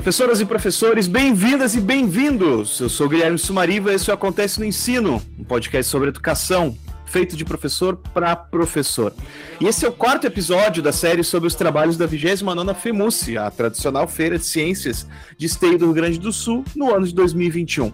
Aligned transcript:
Professoras 0.00 0.40
e 0.40 0.46
professores, 0.46 1.06
bem-vindas 1.06 1.74
e 1.74 1.80
bem-vindos! 1.80 2.80
Eu 2.80 2.88
sou 2.88 3.06
Guilherme 3.06 3.38
Sumariva 3.38 3.92
e 3.92 3.96
isso 3.96 4.10
Acontece 4.10 4.58
no 4.58 4.64
Ensino, 4.64 5.22
um 5.38 5.44
podcast 5.44 5.90
sobre 5.90 6.08
educação, 6.08 6.74
feito 7.04 7.36
de 7.36 7.44
professor 7.44 7.94
para 7.96 8.34
professor. 8.34 9.12
E 9.60 9.66
esse 9.66 9.84
é 9.84 9.88
o 9.90 9.92
quarto 9.92 10.26
episódio 10.26 10.82
da 10.82 10.90
série 10.90 11.22
sobre 11.22 11.48
os 11.48 11.54
trabalhos 11.54 11.98
da 11.98 12.08
29ª 12.08 12.74
FEMUSE, 12.74 13.36
a 13.36 13.50
tradicional 13.50 14.08
feira 14.08 14.38
de 14.38 14.46
ciências 14.46 15.06
de 15.36 15.44
esteio 15.44 15.76
do 15.76 15.84
Rio 15.84 15.94
Grande 15.94 16.18
do 16.18 16.32
Sul, 16.32 16.64
no 16.74 16.94
ano 16.94 17.06
de 17.06 17.14
2021. 17.14 17.92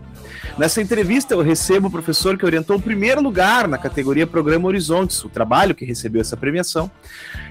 Nessa 0.57 0.81
entrevista 0.81 1.35
eu 1.35 1.43
recebo 1.43 1.89
o 1.89 1.91
professor 1.91 2.39
que 2.39 2.47
orientou 2.47 2.77
o 2.77 2.81
primeiro 2.81 3.21
lugar 3.21 3.67
na 3.67 3.79
categoria 3.79 4.29
Programa 4.29 4.69
Horizontes, 4.69 5.25
o 5.25 5.29
trabalho 5.29 5.75
que 5.75 5.85
recebeu 5.85 6.21
essa 6.21 6.37
premiação, 6.37 6.89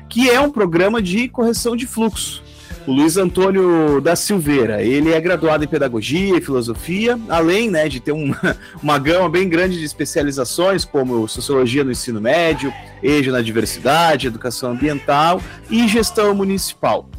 que 0.07 0.29
é 0.29 0.39
um 0.39 0.49
programa 0.49 1.01
de 1.01 1.27
correção 1.27 1.75
de 1.75 1.85
fluxo 1.85 2.44
o 2.87 2.91
Luiz 2.91 3.17
Antônio 3.17 3.99
da 3.99 4.15
Silveira. 4.15 4.81
Ele 4.81 5.11
é 5.11 5.19
graduado 5.19 5.63
em 5.63 5.67
Pedagogia 5.67 6.37
e 6.37 6.41
Filosofia, 6.41 7.19
além 7.27 7.69
né, 7.69 7.87
de 7.89 7.99
ter 7.99 8.11
uma, 8.11 8.57
uma 8.81 8.97
gama 8.99 9.29
bem 9.29 9.49
grande 9.49 9.77
de 9.79 9.85
especializações, 9.85 10.85
como 10.85 11.27
Sociologia 11.27 11.83
no 11.83 11.91
Ensino 11.91 12.21
Médio, 12.21 12.71
EJA 13.01 13.31
na 13.31 13.41
Diversidade, 13.41 14.27
Educação 14.27 14.71
Ambiental 14.71 15.41
e 15.69 15.87
Gestão 15.87 16.33
Municipal. 16.35 17.09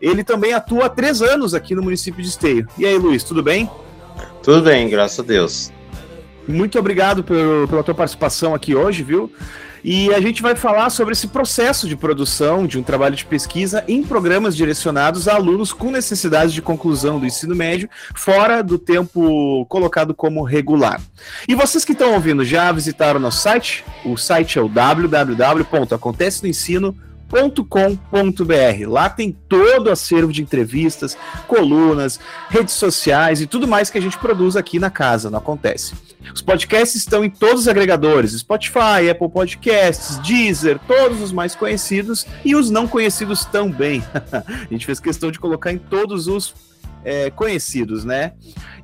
Ele 0.00 0.22
também 0.22 0.52
atua 0.52 0.86
há 0.86 0.88
três 0.90 1.22
anos 1.22 1.54
aqui 1.54 1.74
no 1.74 1.82
município 1.82 2.22
de 2.22 2.28
Esteio. 2.28 2.66
E 2.76 2.84
aí, 2.84 2.98
Luiz, 2.98 3.24
tudo 3.24 3.42
bem? 3.42 3.70
Tudo 4.42 4.60
bem, 4.62 4.88
graças 4.88 5.18
a 5.18 5.22
Deus. 5.22 5.72
Muito 6.46 6.78
obrigado 6.78 7.24
pela 7.24 7.82
tua 7.82 7.94
participação 7.94 8.54
aqui 8.54 8.74
hoje, 8.74 9.02
viu? 9.02 9.32
E 9.84 10.12
a 10.14 10.20
gente 10.20 10.40
vai 10.40 10.56
falar 10.56 10.88
sobre 10.88 11.12
esse 11.12 11.28
processo 11.28 11.86
de 11.86 11.94
produção 11.94 12.66
de 12.66 12.78
um 12.78 12.82
trabalho 12.82 13.14
de 13.14 13.26
pesquisa 13.26 13.84
em 13.86 14.02
programas 14.02 14.56
direcionados 14.56 15.28
a 15.28 15.34
alunos 15.34 15.74
com 15.74 15.90
necessidades 15.90 16.54
de 16.54 16.62
conclusão 16.62 17.20
do 17.20 17.26
ensino 17.26 17.54
médio, 17.54 17.90
fora 18.14 18.62
do 18.62 18.78
tempo 18.78 19.66
colocado 19.66 20.14
como 20.14 20.42
regular. 20.42 21.02
E 21.46 21.54
vocês 21.54 21.84
que 21.84 21.92
estão 21.92 22.14
ouvindo 22.14 22.46
já 22.46 22.72
visitaram 22.72 23.20
nosso 23.20 23.42
site? 23.42 23.84
O 24.06 24.16
site 24.16 24.58
é 24.58 24.62
o 24.62 24.70
www.acontecenoensino.com 24.70 27.13
com.br 27.68 28.88
Lá 28.88 29.08
tem 29.08 29.32
todo 29.48 29.88
o 29.88 29.90
acervo 29.90 30.32
de 30.32 30.42
entrevistas, 30.42 31.16
colunas, 31.46 32.20
redes 32.48 32.74
sociais 32.74 33.40
e 33.40 33.46
tudo 33.46 33.66
mais 33.66 33.90
que 33.90 33.98
a 33.98 34.00
gente 34.00 34.18
produz 34.18 34.56
aqui 34.56 34.78
na 34.78 34.90
casa, 34.90 35.30
não 35.30 35.38
acontece. 35.38 35.94
Os 36.32 36.40
podcasts 36.40 36.94
estão 36.94 37.24
em 37.24 37.30
todos 37.30 37.62
os 37.62 37.68
agregadores: 37.68 38.32
Spotify, 38.32 39.10
Apple 39.10 39.28
Podcasts, 39.28 40.18
Deezer, 40.18 40.78
todos 40.86 41.20
os 41.20 41.32
mais 41.32 41.54
conhecidos 41.54 42.26
e 42.44 42.54
os 42.54 42.70
não 42.70 42.86
conhecidos 42.86 43.44
também. 43.44 44.02
a 44.32 44.68
gente 44.70 44.86
fez 44.86 45.00
questão 45.00 45.30
de 45.30 45.38
colocar 45.38 45.72
em 45.72 45.78
todos 45.78 46.26
os 46.28 46.54
é, 47.04 47.30
conhecidos, 47.30 48.04
né? 48.04 48.32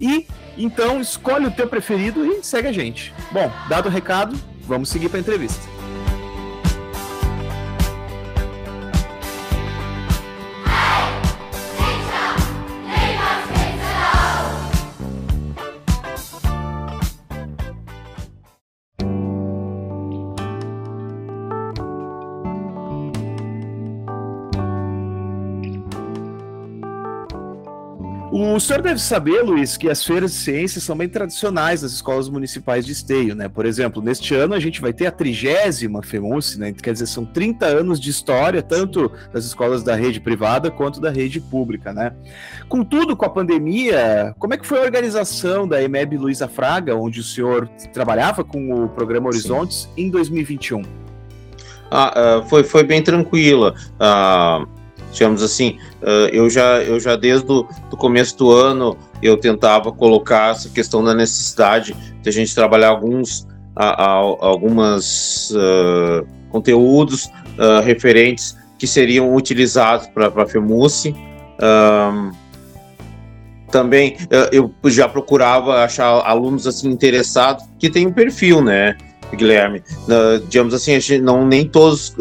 E 0.00 0.27
então 0.56 1.00
escolhe 1.00 1.47
o 1.47 1.50
teu 1.50 1.66
preferido 1.66 2.25
e 2.25 2.44
segue 2.44 2.69
a 2.69 2.72
gente. 2.72 3.12
Bom, 3.32 3.50
dado 3.69 3.86
o 3.86 3.92
recado, 3.92 4.36
vamos 4.66 4.88
seguir 4.88 5.08
para 5.08 5.19
a 5.19 5.20
entrevista. 5.20 5.80
O 28.60 28.62
senhor 28.62 28.82
deve 28.82 29.00
saber, 29.00 29.41
Luiz, 29.41 29.78
que 29.78 29.88
as 29.88 30.04
feiras 30.04 30.32
de 30.32 30.37
ciências 30.37 30.84
são 30.84 30.94
bem 30.94 31.09
tradicionais 31.09 31.81
nas 31.81 31.93
escolas 31.93 32.28
municipais 32.28 32.84
de 32.84 32.93
esteio, 32.93 33.34
né? 33.34 33.48
Por 33.48 33.65
exemplo, 33.65 34.03
neste 34.03 34.34
ano 34.34 34.53
a 34.53 34.60
gente 34.60 34.82
vai 34.82 34.93
ter 34.93 35.06
a 35.06 35.10
trigésima 35.10 36.03
FEMUS, 36.03 36.59
né? 36.59 36.71
Quer 36.71 36.93
dizer, 36.93 37.06
são 37.06 37.25
30 37.25 37.65
anos 37.65 37.98
de 37.98 38.10
história, 38.10 38.60
tanto 38.60 39.10
das 39.32 39.47
escolas 39.47 39.82
da 39.82 39.94
rede 39.94 40.21
privada 40.21 40.71
quanto 40.71 41.00
da 41.00 41.09
rede 41.09 41.41
pública, 41.41 41.94
né? 41.94 42.12
Contudo, 42.69 43.16
com 43.16 43.25
a 43.25 43.31
pandemia, 43.31 44.34
como 44.38 44.53
é 44.53 44.59
que 44.59 44.66
foi 44.66 44.78
a 44.78 44.82
organização 44.82 45.66
da 45.66 45.82
EMEB 45.82 46.19
Luiza 46.19 46.47
Fraga, 46.47 46.94
onde 46.94 47.21
o 47.21 47.25
senhor 47.25 47.66
trabalhava 47.94 48.44
com 48.44 48.84
o 48.84 48.91
programa 48.91 49.28
Horizontes, 49.28 49.88
Sim. 49.97 50.03
em 50.03 50.10
2021? 50.10 50.82
Ah, 51.91 52.42
uh, 52.44 52.47
foi, 52.47 52.62
foi 52.62 52.84
bem 52.84 53.03
tranquila. 53.03 53.75
Uh 53.94 54.79
digamos 55.12 55.43
assim, 55.43 55.78
uh, 56.03 56.28
eu 56.32 56.48
já 56.48 56.82
eu 56.82 57.00
já 57.00 57.16
desde 57.16 57.50
o 57.50 57.66
do 57.91 57.97
começo 57.97 58.37
do 58.38 58.50
ano 58.50 58.97
eu 59.22 59.37
tentava 59.37 59.93
colocar 59.93 60.53
essa 60.53 60.69
questão 60.69 61.03
da 61.03 61.15
necessidade 61.15 61.94
de 62.22 62.28
a 62.28 62.32
gente 62.32 62.54
trabalhar 62.54 62.88
alguns 62.88 63.47
a, 63.75 64.03
a, 64.03 64.06
algumas 64.06 65.50
uh, 65.50 66.26
conteúdos 66.50 67.26
uh, 67.26 67.82
referentes 67.84 68.56
que 68.78 68.87
seriam 68.87 69.34
utilizados 69.34 70.06
para 70.06 70.28
a 70.28 70.47
FEMUSE. 70.47 71.15
também 73.71 74.16
eu 74.50 74.72
já 74.87 75.06
procurava 75.06 75.84
achar 75.84 76.06
alunos 76.27 76.66
assim 76.66 76.88
interessados 76.88 77.65
que 77.78 77.91
têm 77.91 78.06
um 78.06 78.12
perfil, 78.12 78.62
né, 78.62 78.97
Guilherme? 79.36 79.82
digamos 80.48 80.74
assim, 80.74 80.98
não 81.20 81.46
nem 81.46 81.66
todos 81.66 82.14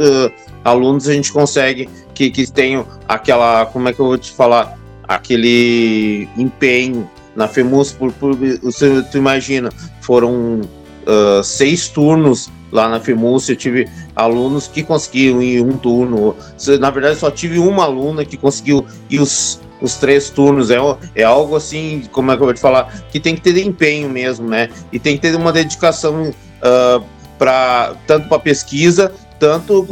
alunos 0.63 1.07
a 1.07 1.13
gente 1.13 1.31
consegue 1.31 1.89
que, 2.13 2.29
que 2.29 2.51
tenham 2.51 2.85
aquela, 3.07 3.65
como 3.67 3.87
é 3.87 3.93
que 3.93 3.99
eu 3.99 4.07
vou 4.07 4.17
te 4.17 4.31
falar, 4.31 4.77
aquele 5.07 6.27
empenho 6.37 7.09
na 7.35 7.47
FEMUS, 7.47 7.93
por, 7.93 8.11
por, 8.11 8.35
você, 8.61 9.01
tu 9.03 9.17
imagina, 9.17 9.71
foram 10.01 10.59
uh, 10.59 11.43
seis 11.43 11.87
turnos 11.87 12.49
lá 12.71 12.89
na 12.89 12.99
FEMUS, 12.99 13.47
eu 13.47 13.55
tive 13.55 13.87
alunos 14.15 14.67
que 14.67 14.83
conseguiram 14.83 15.41
ir 15.41 15.61
um 15.61 15.77
turno, 15.77 16.35
na 16.79 16.89
verdade 16.89 17.17
só 17.17 17.31
tive 17.31 17.57
uma 17.57 17.85
aluna 17.85 18.25
que 18.25 18.35
conseguiu 18.35 18.85
ir 19.09 19.21
os, 19.21 19.61
os 19.81 19.95
três 19.95 20.29
turnos, 20.29 20.69
é, 20.69 20.77
é 21.15 21.23
algo 21.23 21.55
assim, 21.55 22.03
como 22.11 22.31
é 22.31 22.35
que 22.35 22.41
eu 22.41 22.45
vou 22.45 22.53
te 22.53 22.59
falar, 22.59 23.03
que 23.09 23.19
tem 23.19 23.33
que 23.33 23.41
ter 23.41 23.57
empenho 23.57 24.09
mesmo, 24.09 24.47
né, 24.47 24.69
e 24.91 24.99
tem 24.99 25.15
que 25.15 25.21
ter 25.21 25.35
uma 25.35 25.53
dedicação 25.53 26.33
uh, 26.59 27.03
para 27.37 27.93
tanto 28.05 28.27
para 28.27 28.39
pesquisa 28.39 29.11
tanto 29.39 29.85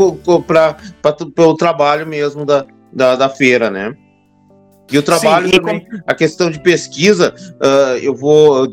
para 0.46 1.48
o 1.48 1.56
trabalho 1.56 2.06
mesmo 2.06 2.46
da, 2.46 2.66
da, 2.92 3.16
da, 3.16 3.30
feira, 3.30 3.72
né? 3.72 3.96
E 4.92 4.98
o 4.98 5.04
trabalho 5.04 5.48
Sim, 5.48 5.54
também, 5.54 5.88
a 6.06 6.14
questão 6.14 6.50
de 6.50 6.60
pesquisa, 6.62 7.34
uh, 7.62 7.98
eu 8.02 8.16
vou, 8.16 8.66
uh, 8.66 8.70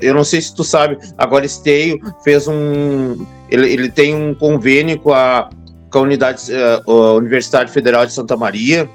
eu 0.00 0.14
não 0.14 0.24
sei 0.24 0.40
se 0.40 0.54
tu 0.54 0.64
sabe, 0.64 0.98
agora 1.18 1.44
Esteio 1.44 1.98
fez 2.22 2.48
um, 2.48 3.26
ele, 3.50 3.70
ele 3.70 3.90
tem 3.90 4.14
um 4.14 4.34
convênio 4.34 4.98
com 4.98 5.12
a, 5.12 5.50
com 5.90 5.98
a, 5.98 6.02
unidade, 6.02 6.42
uh, 6.86 6.90
a 6.90 7.14
Universidade 7.14 7.70
Federal 7.70 8.06
de 8.06 8.12
Santa 8.12 8.34
Maria 8.34 8.88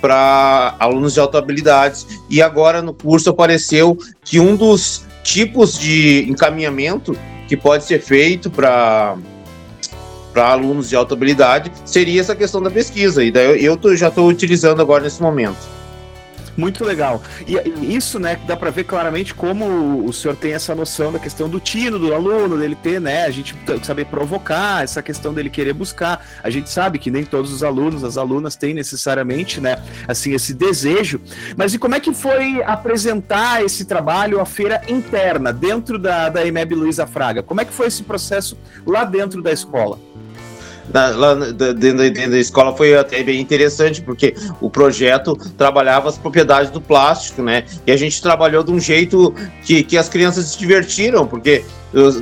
para 0.00 0.76
alunos 0.78 1.12
de 1.12 1.20
alta 1.20 1.38
habilidades 1.38 2.06
e 2.30 2.40
agora 2.40 2.80
no 2.80 2.94
curso 2.94 3.28
apareceu 3.28 3.98
que 4.24 4.40
um 4.40 4.56
dos 4.56 5.04
tipos 5.22 5.78
de 5.78 6.24
encaminhamento 6.26 7.18
que 7.48 7.56
pode 7.56 7.84
ser 7.84 8.00
feito 8.00 8.48
para 8.50 9.16
para 10.32 10.50
alunos 10.50 10.90
de 10.90 10.94
alta 10.94 11.14
habilidade 11.14 11.72
seria 11.84 12.20
essa 12.20 12.36
questão 12.36 12.62
da 12.62 12.70
pesquisa. 12.70 13.24
E 13.24 13.32
daí 13.32 13.46
eu, 13.46 13.56
eu 13.56 13.76
tô, 13.76 13.96
já 13.96 14.06
estou 14.06 14.28
utilizando 14.28 14.80
agora 14.80 15.02
nesse 15.02 15.20
momento. 15.20 15.58
Muito 16.58 16.84
legal. 16.84 17.22
E, 17.46 17.54
isso, 17.94 18.18
né, 18.18 18.36
dá 18.44 18.56
para 18.56 18.68
ver 18.70 18.82
claramente 18.82 19.32
como 19.32 20.04
o 20.04 20.12
senhor 20.12 20.34
tem 20.34 20.54
essa 20.54 20.74
noção 20.74 21.12
da 21.12 21.18
questão 21.20 21.48
do 21.48 21.60
tino 21.60 22.00
do 22.00 22.12
aluno, 22.12 22.58
dele 22.58 22.74
ter, 22.74 23.00
né, 23.00 23.26
a 23.26 23.30
gente 23.30 23.54
saber 23.84 24.06
provocar, 24.06 24.82
essa 24.82 25.00
questão 25.00 25.32
dele 25.32 25.50
querer 25.50 25.72
buscar. 25.72 26.26
A 26.42 26.50
gente 26.50 26.68
sabe 26.68 26.98
que 26.98 27.12
nem 27.12 27.24
todos 27.24 27.52
os 27.52 27.62
alunos, 27.62 28.02
as 28.02 28.16
alunas 28.18 28.56
têm 28.56 28.74
necessariamente, 28.74 29.60
né, 29.60 29.80
assim, 30.08 30.34
esse 30.34 30.52
desejo. 30.52 31.20
Mas 31.56 31.74
e 31.74 31.78
como 31.78 31.94
é 31.94 32.00
que 32.00 32.12
foi 32.12 32.60
apresentar 32.64 33.64
esse 33.64 33.84
trabalho 33.84 34.40
à 34.40 34.44
feira 34.44 34.82
interna, 34.88 35.52
dentro 35.52 35.96
da, 35.96 36.28
da 36.28 36.44
EMEB 36.44 36.74
Luiza 36.74 37.06
Fraga? 37.06 37.40
Como 37.40 37.60
é 37.60 37.64
que 37.64 37.72
foi 37.72 37.86
esse 37.86 38.02
processo 38.02 38.58
lá 38.84 39.04
dentro 39.04 39.40
da 39.40 39.52
escola? 39.52 40.07
Na, 40.92 41.08
lá 41.08 41.34
dentro, 41.34 41.74
dentro, 41.74 42.30
da 42.30 42.38
escola 42.38 42.76
foi 42.76 42.96
até 42.96 43.22
bem 43.22 43.40
interessante, 43.40 44.02
porque 44.02 44.34
o 44.60 44.70
projeto 44.70 45.36
trabalhava 45.56 46.08
as 46.08 46.18
propriedades 46.18 46.70
do 46.70 46.80
plástico, 46.80 47.42
né? 47.42 47.64
E 47.86 47.92
a 47.92 47.96
gente 47.96 48.20
trabalhou 48.20 48.62
de 48.62 48.70
um 48.70 48.80
jeito 48.80 49.34
que, 49.64 49.82
que 49.82 49.96
as 49.96 50.08
crianças 50.08 50.46
se 50.46 50.58
divertiram, 50.58 51.26
porque 51.26 51.64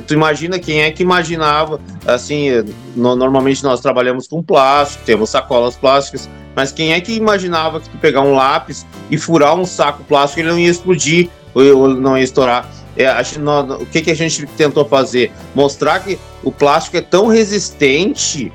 tu 0.05 0.13
imagina 0.13 0.59
quem 0.59 0.81
é 0.81 0.91
que 0.91 1.03
imaginava, 1.03 1.79
assim, 2.05 2.49
no, 2.95 3.15
normalmente 3.15 3.63
nós 3.63 3.81
trabalhamos 3.81 4.27
com 4.27 4.41
plástico, 4.41 5.03
temos 5.05 5.29
sacolas 5.29 5.75
plásticas, 5.75 6.29
mas 6.55 6.71
quem 6.71 6.93
é 6.93 7.01
que 7.01 7.13
imaginava 7.13 7.79
que 7.79 7.89
tu 7.89 7.97
pegar 7.97 8.21
um 8.21 8.33
lápis 8.33 8.85
e 9.11 9.17
furar 9.17 9.55
um 9.55 9.65
saco 9.65 10.03
plástico 10.03 10.41
ele 10.41 10.49
não 10.49 10.59
ia 10.59 10.69
explodir 10.69 11.29
ou 11.53 11.89
não 11.89 12.17
ia 12.17 12.23
estourar? 12.23 12.76
É, 12.97 13.09
o 13.79 13.85
que, 13.85 14.01
que 14.01 14.11
a 14.11 14.15
gente 14.15 14.45
tentou 14.57 14.83
fazer? 14.83 15.31
Mostrar 15.53 15.99
que 15.99 16.17
o 16.43 16.51
plástico 16.51 16.97
é 16.97 17.01
tão 17.01 17.27
resistente 17.27 18.51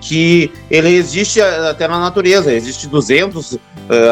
que 0.00 0.52
ele 0.70 0.90
existe 0.90 1.40
até 1.40 1.88
na 1.88 1.98
natureza, 1.98 2.52
existe 2.52 2.86
200 2.86 3.52
uh, 3.52 3.58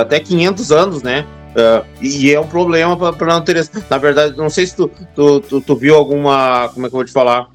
até 0.00 0.18
500 0.18 0.72
anos, 0.72 1.02
né? 1.02 1.26
Uh, 1.50 1.86
e 2.02 2.32
é 2.32 2.40
um 2.40 2.46
problema 2.46 2.96
para 3.12 3.32
a 3.32 3.38
natureza. 3.38 3.70
Na 3.88 3.98
verdade, 3.98 4.36
não 4.36 4.50
sei 4.50 4.66
se 4.66 4.74
tu, 4.74 4.90
tu, 5.14 5.40
tu, 5.40 5.60
tu, 5.60 5.76
viu 5.76 5.94
alguma, 5.94 6.68
como 6.74 6.86
é 6.86 6.88
que 6.88 6.94
eu 6.94 6.98
vou 6.98 7.04
te 7.04 7.12
falar, 7.12 7.46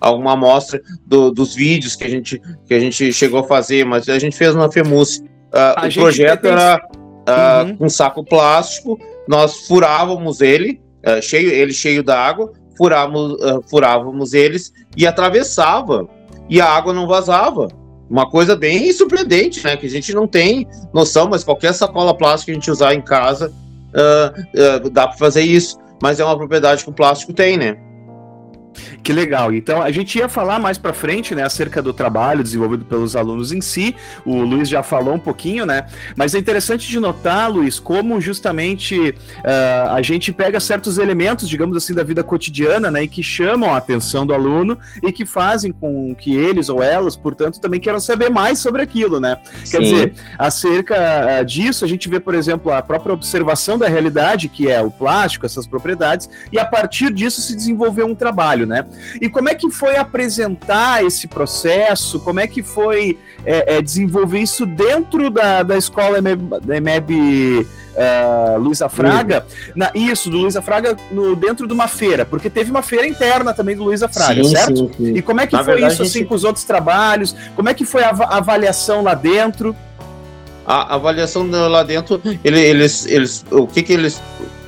alguma 0.00 0.34
amostra 0.34 0.80
do, 1.04 1.32
dos 1.32 1.54
vídeos 1.54 1.96
que 1.96 2.04
a, 2.04 2.08
gente, 2.08 2.40
que 2.66 2.74
a 2.74 2.78
gente 2.78 3.12
chegou 3.12 3.40
a 3.40 3.44
fazer, 3.44 3.84
mas 3.84 4.08
a 4.08 4.18
gente 4.18 4.36
fez 4.36 4.54
na 4.54 4.70
FEMUS. 4.70 5.18
Uh, 5.18 5.86
o 5.88 5.94
projeto 5.94 6.46
era 6.46 6.80
uh, 7.28 7.64
uhum. 7.64 7.86
um 7.86 7.88
saco 7.88 8.22
plástico, 8.22 8.96
nós 9.26 9.66
furávamos 9.66 10.40
ele, 10.40 10.80
cheio, 11.22 11.50
ele 11.50 11.72
cheio 11.72 12.02
d'água, 12.02 12.52
furávamos, 12.76 13.36
furávamos 13.68 14.34
eles 14.34 14.72
e 14.96 15.06
atravessava, 15.06 16.08
e 16.48 16.60
a 16.60 16.66
água 16.66 16.92
não 16.92 17.06
vazava. 17.06 17.68
Uma 18.08 18.30
coisa 18.30 18.56
bem 18.56 18.90
surpreendente, 18.92 19.62
né? 19.62 19.76
Que 19.76 19.86
a 19.86 19.90
gente 19.90 20.14
não 20.14 20.26
tem 20.26 20.66
noção, 20.94 21.28
mas 21.28 21.44
qualquer 21.44 21.74
sacola 21.74 22.16
plástica 22.16 22.46
que 22.46 22.50
a 22.52 22.54
gente 22.54 22.70
usar 22.70 22.94
em 22.94 23.02
casa 23.02 23.52
uh, 23.92 24.86
uh, 24.86 24.90
dá 24.90 25.08
para 25.08 25.18
fazer 25.18 25.42
isso. 25.42 25.78
Mas 26.02 26.18
é 26.18 26.24
uma 26.24 26.36
propriedade 26.36 26.84
que 26.84 26.90
o 26.90 26.92
plástico 26.92 27.34
tem, 27.34 27.58
né? 27.58 27.76
Que 29.02 29.12
legal. 29.12 29.54
Então, 29.54 29.80
a 29.80 29.90
gente 29.90 30.18
ia 30.18 30.28
falar 30.28 30.58
mais 30.58 30.76
para 30.76 30.92
frente, 30.92 31.34
né, 31.34 31.42
acerca 31.42 31.80
do 31.80 31.92
trabalho 31.92 32.42
desenvolvido 32.42 32.84
pelos 32.84 33.16
alunos 33.16 33.52
em 33.52 33.60
si. 33.60 33.96
O 34.24 34.42
Luiz 34.42 34.68
já 34.68 34.82
falou 34.82 35.14
um 35.14 35.18
pouquinho, 35.18 35.64
né? 35.64 35.86
Mas 36.14 36.34
é 36.34 36.38
interessante 36.38 36.86
de 36.86 37.00
notar, 37.00 37.50
Luiz, 37.50 37.78
como 37.78 38.20
justamente 38.20 39.10
uh, 39.10 39.90
a 39.90 40.02
gente 40.02 40.32
pega 40.32 40.60
certos 40.60 40.98
elementos, 40.98 41.48
digamos 41.48 41.76
assim, 41.76 41.94
da 41.94 42.02
vida 42.02 42.22
cotidiana, 42.22 42.90
né, 42.90 43.04
e 43.04 43.08
que 43.08 43.22
chamam 43.22 43.72
a 43.72 43.78
atenção 43.78 44.26
do 44.26 44.34
aluno 44.34 44.78
e 45.02 45.10
que 45.12 45.24
fazem 45.24 45.72
com 45.72 46.14
que 46.14 46.36
eles 46.36 46.68
ou 46.68 46.82
elas, 46.82 47.16
portanto, 47.16 47.60
também 47.60 47.80
queiram 47.80 48.00
saber 48.00 48.28
mais 48.28 48.58
sobre 48.58 48.82
aquilo, 48.82 49.20
né? 49.20 49.38
Sim. 49.64 49.70
Quer 49.70 49.82
dizer, 49.82 50.14
acerca 50.38 50.96
uh, 51.40 51.44
disso, 51.44 51.84
a 51.84 51.88
gente 51.88 52.08
vê, 52.08 52.20
por 52.20 52.34
exemplo, 52.34 52.72
a 52.72 52.82
própria 52.82 53.14
observação 53.14 53.78
da 53.78 53.88
realidade, 53.88 54.48
que 54.48 54.68
é 54.68 54.82
o 54.82 54.90
plástico, 54.90 55.46
essas 55.46 55.66
propriedades, 55.66 56.28
e 56.52 56.58
a 56.58 56.64
partir 56.64 57.12
disso 57.12 57.40
se 57.40 57.54
desenvolveu 57.54 58.06
um 58.06 58.14
trabalho, 58.14 58.66
né? 58.66 58.84
E 59.20 59.28
como 59.28 59.48
é 59.48 59.54
que 59.54 59.70
foi 59.70 59.96
apresentar 59.96 61.04
esse 61.04 61.26
processo? 61.26 62.20
Como 62.20 62.40
é 62.40 62.46
que 62.46 62.62
foi 62.62 63.18
é, 63.44 63.76
é, 63.76 63.82
desenvolver 63.82 64.40
isso 64.40 64.66
dentro 64.66 65.30
da, 65.30 65.62
da 65.62 65.76
escola 65.76 66.18
EMEB 66.18 67.66
uh, 67.96 68.58
Luísa 68.58 68.88
Fraga? 68.88 69.46
Na, 69.74 69.90
isso, 69.94 70.30
do 70.30 70.38
Luísa 70.38 70.62
Fraga 70.62 70.96
no, 71.10 71.34
dentro 71.34 71.66
de 71.66 71.72
uma 71.72 71.88
feira, 71.88 72.24
porque 72.24 72.50
teve 72.50 72.70
uma 72.70 72.82
feira 72.82 73.06
interna 73.06 73.54
também 73.54 73.76
do 73.76 73.84
Luísa 73.84 74.08
Fraga, 74.08 74.42
sim, 74.42 74.50
certo? 74.50 74.76
Sim, 74.76 74.90
sim. 74.96 75.16
E 75.16 75.22
como 75.22 75.40
é 75.40 75.46
que 75.46 75.54
Na 75.54 75.64
foi 75.64 75.74
verdade, 75.74 75.94
isso 75.94 76.02
assim 76.02 76.18
gente... 76.20 76.28
com 76.28 76.34
os 76.34 76.44
outros 76.44 76.64
trabalhos? 76.64 77.34
Como 77.54 77.68
é 77.68 77.74
que 77.74 77.84
foi 77.84 78.02
a, 78.02 78.10
a 78.10 78.36
avaliação 78.38 79.02
lá 79.02 79.14
dentro? 79.14 79.74
A 80.66 80.96
avaliação 80.96 81.48
lá 81.50 81.82
dentro, 81.82 82.20
eles, 82.44 83.06
eles, 83.06 83.42
o 83.50 83.66
que 83.66 83.82
que 83.82 83.92
eles 83.94 84.20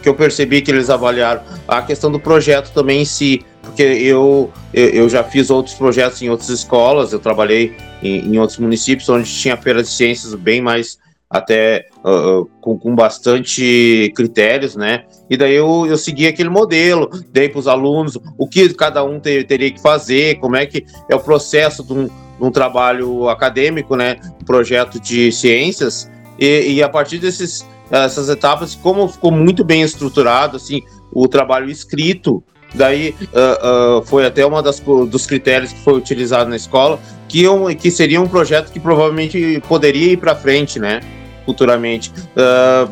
que 0.03 0.09
eu 0.09 0.15
percebi 0.15 0.63
que 0.63 0.71
eles 0.71 0.91
avaliaram 0.91 1.43
a 1.69 1.83
questão 1.83 2.11
do 2.11 2.19
projeto 2.19 2.73
também 2.73 3.03
em 3.03 3.05
si, 3.05 3.45
porque 3.71 3.83
eu, 3.83 4.53
eu, 4.75 4.89
eu 4.89 5.09
já 5.09 5.23
fiz 5.23 5.49
outros 5.49 5.75
projetos 5.77 6.21
em 6.21 6.29
outras 6.29 6.49
escolas, 6.49 7.13
eu 7.13 7.21
trabalhei 7.21 7.77
em, 8.03 8.27
em, 8.27 8.39
outros 8.39 8.59
municípios 8.59 9.09
onde 9.09 9.33
tinha 9.33 9.57
feira 9.57 9.81
de 9.81 9.89
ciências 9.89 10.35
bem 10.35 10.61
mais 10.61 10.99
até 11.31 11.87
uh, 12.05 12.45
com, 12.61 12.77
com 12.77 12.95
bastante 12.95 14.13
critérios, 14.17 14.75
né? 14.75 15.05
E 15.31 15.37
daí 15.37 15.55
eu, 15.55 15.87
eu 15.87 15.97
segui 15.97 16.27
aquele 16.27 16.49
modelo, 16.49 17.09
dei 17.31 17.49
para 17.49 17.61
os 17.61 17.69
alunos 17.69 18.19
o 18.37 18.49
que 18.49 18.75
cada 18.75 19.05
um 19.05 19.21
ter, 19.21 19.47
teria 19.47 19.71
que 19.71 19.81
fazer, 19.81 20.41
como 20.41 20.57
é 20.57 20.67
que 20.67 20.85
é 21.09 21.15
o 21.15 21.21
processo 21.21 21.85
de 21.85 21.93
um, 21.93 22.07
de 22.07 22.13
um 22.41 22.51
trabalho 22.51 23.29
acadêmico, 23.29 23.95
né? 23.95 24.17
Um 24.43 24.45
projeto 24.45 24.99
de 24.99 25.31
ciências, 25.31 26.11
e, 26.37 26.73
e 26.73 26.83
a 26.83 26.89
partir 26.89 27.19
desses 27.19 27.65
essas 27.89 28.29
etapas, 28.29 28.75
como 28.75 29.09
ficou 29.09 29.31
muito 29.31 29.65
bem 29.65 29.83
estruturado, 29.83 30.57
assim, 30.57 30.83
o 31.13 31.27
trabalho 31.27 31.69
escrito, 31.69 32.43
daí 32.75 33.15
uh, 33.33 33.99
uh, 33.99 34.07
foi 34.07 34.27
até 34.27 34.45
uma 34.45 34.63
das 34.63 34.81
dos 34.81 35.27
critérios 35.27 35.73
que 35.73 35.81
foi 35.81 35.95
utilizado 35.95 36.49
na 36.49 36.57
escola, 36.57 36.99
que, 37.29 37.49
um, 37.49 37.75
que 37.75 37.91
seria 37.91 38.21
um 38.21 38.29
projeto 38.29 38.71
que 38.73 38.81
provavelmente 38.81 39.63
poderia 39.69 40.13
ir 40.13 40.17
para 40.17 40.35
frente, 40.35 40.79
né, 40.79 41.01
futuramente. 41.45 42.13
Uh, 42.37 42.91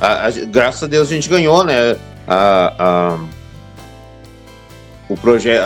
a, 0.00 0.26
a, 0.26 0.30
graças 0.30 0.82
a 0.82 0.86
Deus 0.86 1.10
a 1.10 1.14
gente 1.14 1.28
ganhou, 1.28 1.64
né, 1.64 1.96
a, 2.26 2.74
a 2.78 3.18
o 5.08 5.16
projeto, 5.16 5.62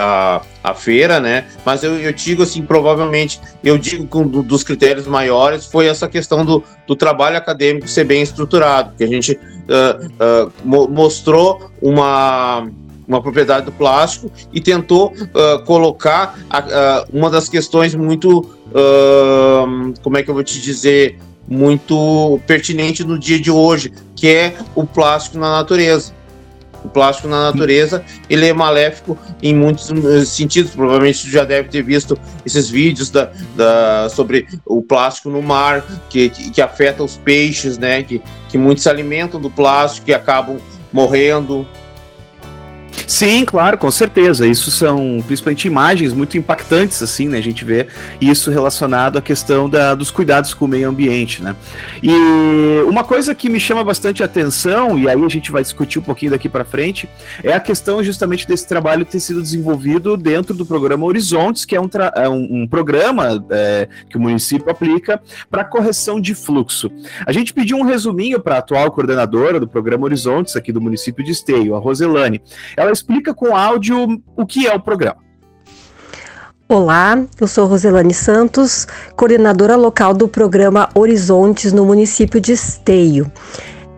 a, 0.69 0.71
a 0.71 0.75
feira, 0.75 1.21
né? 1.21 1.45
Mas 1.65 1.83
eu, 1.83 1.99
eu 1.99 2.13
digo 2.13 2.43
assim, 2.43 2.63
provavelmente, 2.63 3.41
eu 3.63 3.79
digo 3.79 4.07
que 4.07 4.17
um 4.17 4.27
dos 4.43 4.63
critérios 4.63 5.07
maiores 5.07 5.67
foi 5.67 5.87
essa 5.87 6.09
questão 6.09 6.45
do, 6.45 6.63
do 6.87 6.97
trabalho 6.97 7.37
acadêmico 7.37 7.89
ser 7.89 8.05
bem 8.05 8.23
estruturado, 8.23 8.95
que 8.97 9.05
a 9.05 9.07
gente 9.07 9.33
uh, 9.33 10.47
uh, 10.47 10.53
mo 10.65 10.89
mostrou 10.89 11.71
uma 11.81 12.67
uma 13.07 13.23
propriedade 13.23 13.65
do 13.65 13.73
plástico 13.73 14.31
e 14.53 14.61
tentou 14.61 15.15
uh, 15.15 15.65
colocar 15.65 16.39
uma 17.11 17.31
das 17.31 17.49
questões 17.49 17.95
muito, 17.95 18.47
como 20.03 20.19
é 20.19 20.23
que 20.23 20.29
eu 20.29 20.35
vou 20.35 20.45
te 20.45 20.61
dizer, 20.61 21.19
muito 21.49 22.39
pertinente 22.47 23.03
no 23.05 23.19
dia 23.19 23.41
de 23.41 23.51
hoje, 23.51 23.95
que 24.15 24.29
é 24.29 24.55
o 24.75 24.85
plástico 24.85 25.39
na 25.39 25.51
natureza 25.53 26.13
o 26.85 26.89
plástico 26.89 27.29
na 27.29 27.51
natureza, 27.51 28.05
ele 28.29 28.47
é 28.47 28.53
maléfico 28.53 29.19
em 29.43 29.55
muitos 29.55 29.91
eh, 29.91 30.25
sentidos. 30.25 30.73
Provavelmente 30.73 31.19
você 31.19 31.31
já 31.31 31.45
deve 31.45 31.69
ter 31.69 31.83
visto 31.83 32.19
esses 32.45 32.69
vídeos 32.69 33.11
da, 33.11 33.31
da 33.57 34.09
sobre 34.09 34.47
o 34.65 34.83
plástico 34.83 35.31
no 35.31 35.43
mar, 35.43 35.85
que, 36.09 36.31
que, 36.31 36.51
que, 36.51 36.63
afeta 36.63 37.03
os 37.03 37.17
peixes, 37.17 37.79
né? 37.79 38.03
Que, 38.03 38.23
que 38.49 38.59
muitos 38.59 38.83
se 38.83 38.89
alimentam 38.89 39.41
do 39.41 39.51
plástico 39.51 40.11
e 40.11 40.15
acabam 40.15 40.59
morrendo. 40.93 41.67
Sim, 43.07 43.45
claro, 43.45 43.79
com 43.79 43.91
certeza. 43.91 44.47
Isso 44.47 44.71
são 44.71 45.23
principalmente 45.27 45.67
imagens 45.67 46.13
muito 46.13 46.37
impactantes, 46.37 47.03
assim, 47.03 47.29
né? 47.29 47.39
A 47.39 47.43
gente 47.43 47.65
vê 47.65 47.87
isso 48.21 48.51
relacionado 48.51 49.19
à 49.19 49.23
questão 49.23 49.69
da, 49.69 49.95
dos 49.95 50.11
cuidados 50.11 50.55
com 50.55 50.65
o 50.65 50.69
meio 50.69 50.89
ambiente, 50.89 51.43
né? 51.43 51.55
E 52.03 52.13
uma 52.87 53.05
coisa 53.05 53.35
que 53.35 53.49
me 53.49 53.61
chama 53.61 53.83
bastante 53.85 54.23
atenção, 54.23 54.99
e 54.99 55.09
aí 55.09 55.23
a 55.23 55.29
gente 55.29 55.51
vai 55.51 55.63
discutir 55.63 55.99
um 55.99 56.03
pouquinho 56.03 56.33
daqui 56.33 56.49
para 56.49 56.65
frente, 56.65 57.09
é 57.43 57.53
a 57.53 57.61
questão 57.61 58.03
justamente 58.03 58.47
desse 58.47 58.67
trabalho 58.67 59.05
ter 59.05 59.21
sido 59.21 59.43
desenvolvido 59.43 60.17
dentro 60.17 60.55
do 60.55 60.65
programa 60.65 61.05
Horizontes, 61.05 61.65
que 61.65 61.77
é 61.77 61.81
um, 61.81 61.89
é 62.15 62.29
um, 62.29 62.63
um 62.63 62.67
programa 62.67 63.45
é, 63.51 63.89
que 64.09 64.17
o 64.17 64.21
município 64.21 64.71
aplica 64.71 65.21
para 65.51 65.65
correção 65.65 66.21
de 66.21 66.35
fluxo. 66.35 66.91
A 67.27 67.33
gente 67.33 67.53
pediu 67.53 67.77
um 67.77 67.85
resuminho 67.85 68.41
para 68.41 68.57
a 68.57 68.59
atual 68.59 68.91
coordenadora 68.91 69.59
do 69.59 69.67
programa 69.69 70.05
Horizontes 70.05 70.57
aqui 70.57 70.73
do 70.73 70.81
município 70.81 71.25
de 71.25 71.33
Esteio, 71.33 71.75
a 71.75 71.79
Roselane. 71.79 72.41
Ela 72.77 72.88
explica 72.93 73.35
com 73.35 73.57
áudio 73.57 74.21
o 74.37 74.47
que 74.47 74.67
é 74.67 74.75
o 74.75 74.81
programa. 74.81 75.29
Olá, 76.69 77.25
eu 77.41 77.47
sou 77.47 77.67
Roselane 77.67 78.13
Santos, 78.13 78.87
coordenadora 79.17 79.75
local 79.75 80.13
do 80.13 80.29
programa 80.29 80.91
Horizontes 80.95 81.73
no 81.73 81.87
município 81.87 82.39
de 82.39 82.53
Esteio. 82.53 83.33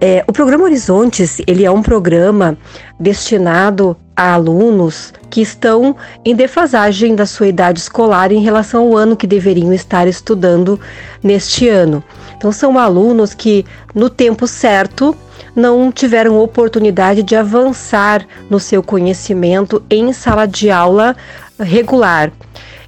É, 0.01 0.25
o 0.27 0.33
programa 0.33 0.65
Horizontes 0.65 1.43
ele 1.47 1.65
é 1.65 1.71
um 1.71 1.83
programa 1.83 2.57
destinado 2.99 3.97
a 4.17 4.35
alunos 4.35 5.13
que 5.29 5.41
estão 5.41 5.97
em 6.25 6.35
defasagem 6.35 7.17
da 7.17 7.27
sua 7.27 7.49
idade 7.49 7.81
escolar 7.81 8.31
em 8.31 8.41
relação 8.41 8.83
ao 8.87 8.97
ano 8.97 9.17
que 9.17 9.27
deveriam 9.27 9.73
estar 9.75 10.07
estudando 10.07 10.81
neste 11.23 11.69
ano. 11.69 12.05
Então 12.41 12.51
são 12.51 12.79
alunos 12.79 13.35
que 13.35 13.67
no 13.95 14.09
tempo 14.09 14.47
certo 14.47 15.15
não 15.55 15.93
tiveram 15.93 16.41
oportunidade 16.41 17.23
de 17.23 17.37
avançar 17.37 18.27
no 18.49 18.59
seu 18.59 18.83
conhecimento 18.83 19.83
em 19.91 20.11
sala 20.15 20.47
de 20.47 20.71
aula 20.71 21.15
regular. 21.59 22.33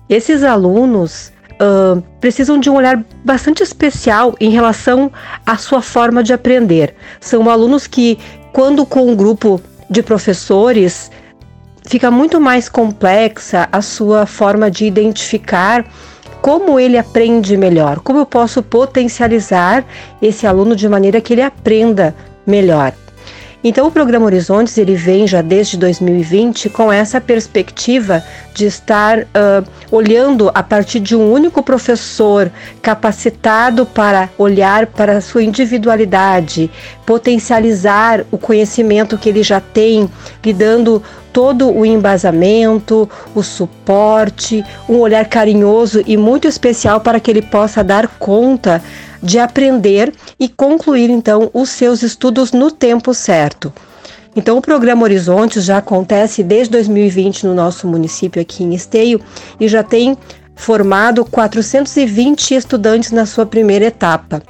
Esses 0.08 0.42
alunos 0.42 1.30
uh, 1.60 2.02
precisam 2.18 2.58
de 2.58 2.70
um 2.70 2.76
olhar 2.76 3.04
bastante 3.22 3.62
especial 3.62 4.34
em 4.40 4.48
relação 4.48 5.12
à 5.44 5.58
sua 5.58 5.82
forma 5.82 6.22
de 6.22 6.32
aprender. 6.32 6.94
São 7.20 7.50
alunos 7.50 7.86
que, 7.86 8.18
quando 8.54 8.86
com 8.86 9.06
um 9.06 9.14
grupo 9.14 9.60
de 9.90 10.02
professores, 10.02 11.10
fica 11.84 12.10
muito 12.10 12.40
mais 12.40 12.70
complexa 12.70 13.68
a 13.70 13.82
sua 13.82 14.24
forma 14.24 14.70
de 14.70 14.86
identificar 14.86 15.84
como 16.42 16.78
ele 16.80 16.98
aprende 16.98 17.56
melhor, 17.56 18.00
como 18.00 18.18
eu 18.18 18.26
posso 18.26 18.64
potencializar 18.64 19.84
esse 20.20 20.44
aluno 20.44 20.74
de 20.74 20.88
maneira 20.88 21.20
que 21.20 21.32
ele 21.34 21.42
aprenda 21.42 22.12
melhor. 22.44 22.92
Então, 23.64 23.86
o 23.86 23.92
programa 23.92 24.26
Horizontes 24.26 24.76
ele 24.76 24.96
vem 24.96 25.24
já 25.24 25.40
desde 25.40 25.76
2020 25.76 26.68
com 26.68 26.92
essa 26.92 27.20
perspectiva 27.20 28.22
de 28.52 28.66
estar 28.66 29.20
uh, 29.20 29.64
olhando 29.88 30.50
a 30.52 30.64
partir 30.64 30.98
de 30.98 31.14
um 31.14 31.30
único 31.30 31.62
professor 31.62 32.50
capacitado 32.80 33.86
para 33.86 34.28
olhar 34.36 34.86
para 34.86 35.18
a 35.18 35.20
sua 35.20 35.44
individualidade, 35.44 36.68
potencializar 37.06 38.24
o 38.32 38.38
conhecimento 38.38 39.16
que 39.16 39.28
ele 39.28 39.44
já 39.44 39.60
tem, 39.60 40.10
lhe 40.44 40.52
dando 40.52 41.00
todo 41.32 41.70
o 41.70 41.86
embasamento, 41.86 43.08
o 43.32 43.44
suporte, 43.44 44.64
um 44.88 44.98
olhar 44.98 45.24
carinhoso 45.26 46.02
e 46.04 46.16
muito 46.16 46.48
especial 46.48 47.00
para 47.00 47.20
que 47.20 47.30
ele 47.30 47.42
possa 47.42 47.82
dar 47.84 48.08
conta 48.18 48.82
de 49.22 49.38
aprender 49.38 50.12
e 50.38 50.48
concluir 50.48 51.08
então 51.10 51.50
os 51.54 51.70
seus 51.70 52.02
estudos 52.02 52.52
no 52.52 52.70
tempo 52.70 53.14
certo. 53.14 53.72
Então, 54.34 54.56
o 54.56 54.62
programa 54.62 55.02
Horizontes 55.02 55.64
já 55.64 55.78
acontece 55.78 56.42
desde 56.42 56.72
2020 56.72 57.46
no 57.46 57.54
nosso 57.54 57.86
município 57.86 58.40
aqui 58.40 58.64
em 58.64 58.74
Esteio 58.74 59.20
e 59.60 59.68
já 59.68 59.82
tem 59.82 60.16
formado 60.54 61.24
420 61.24 62.54
estudantes 62.54 63.10
na 63.10 63.26
sua 63.26 63.44
primeira 63.44 63.86
etapa. 63.86 64.42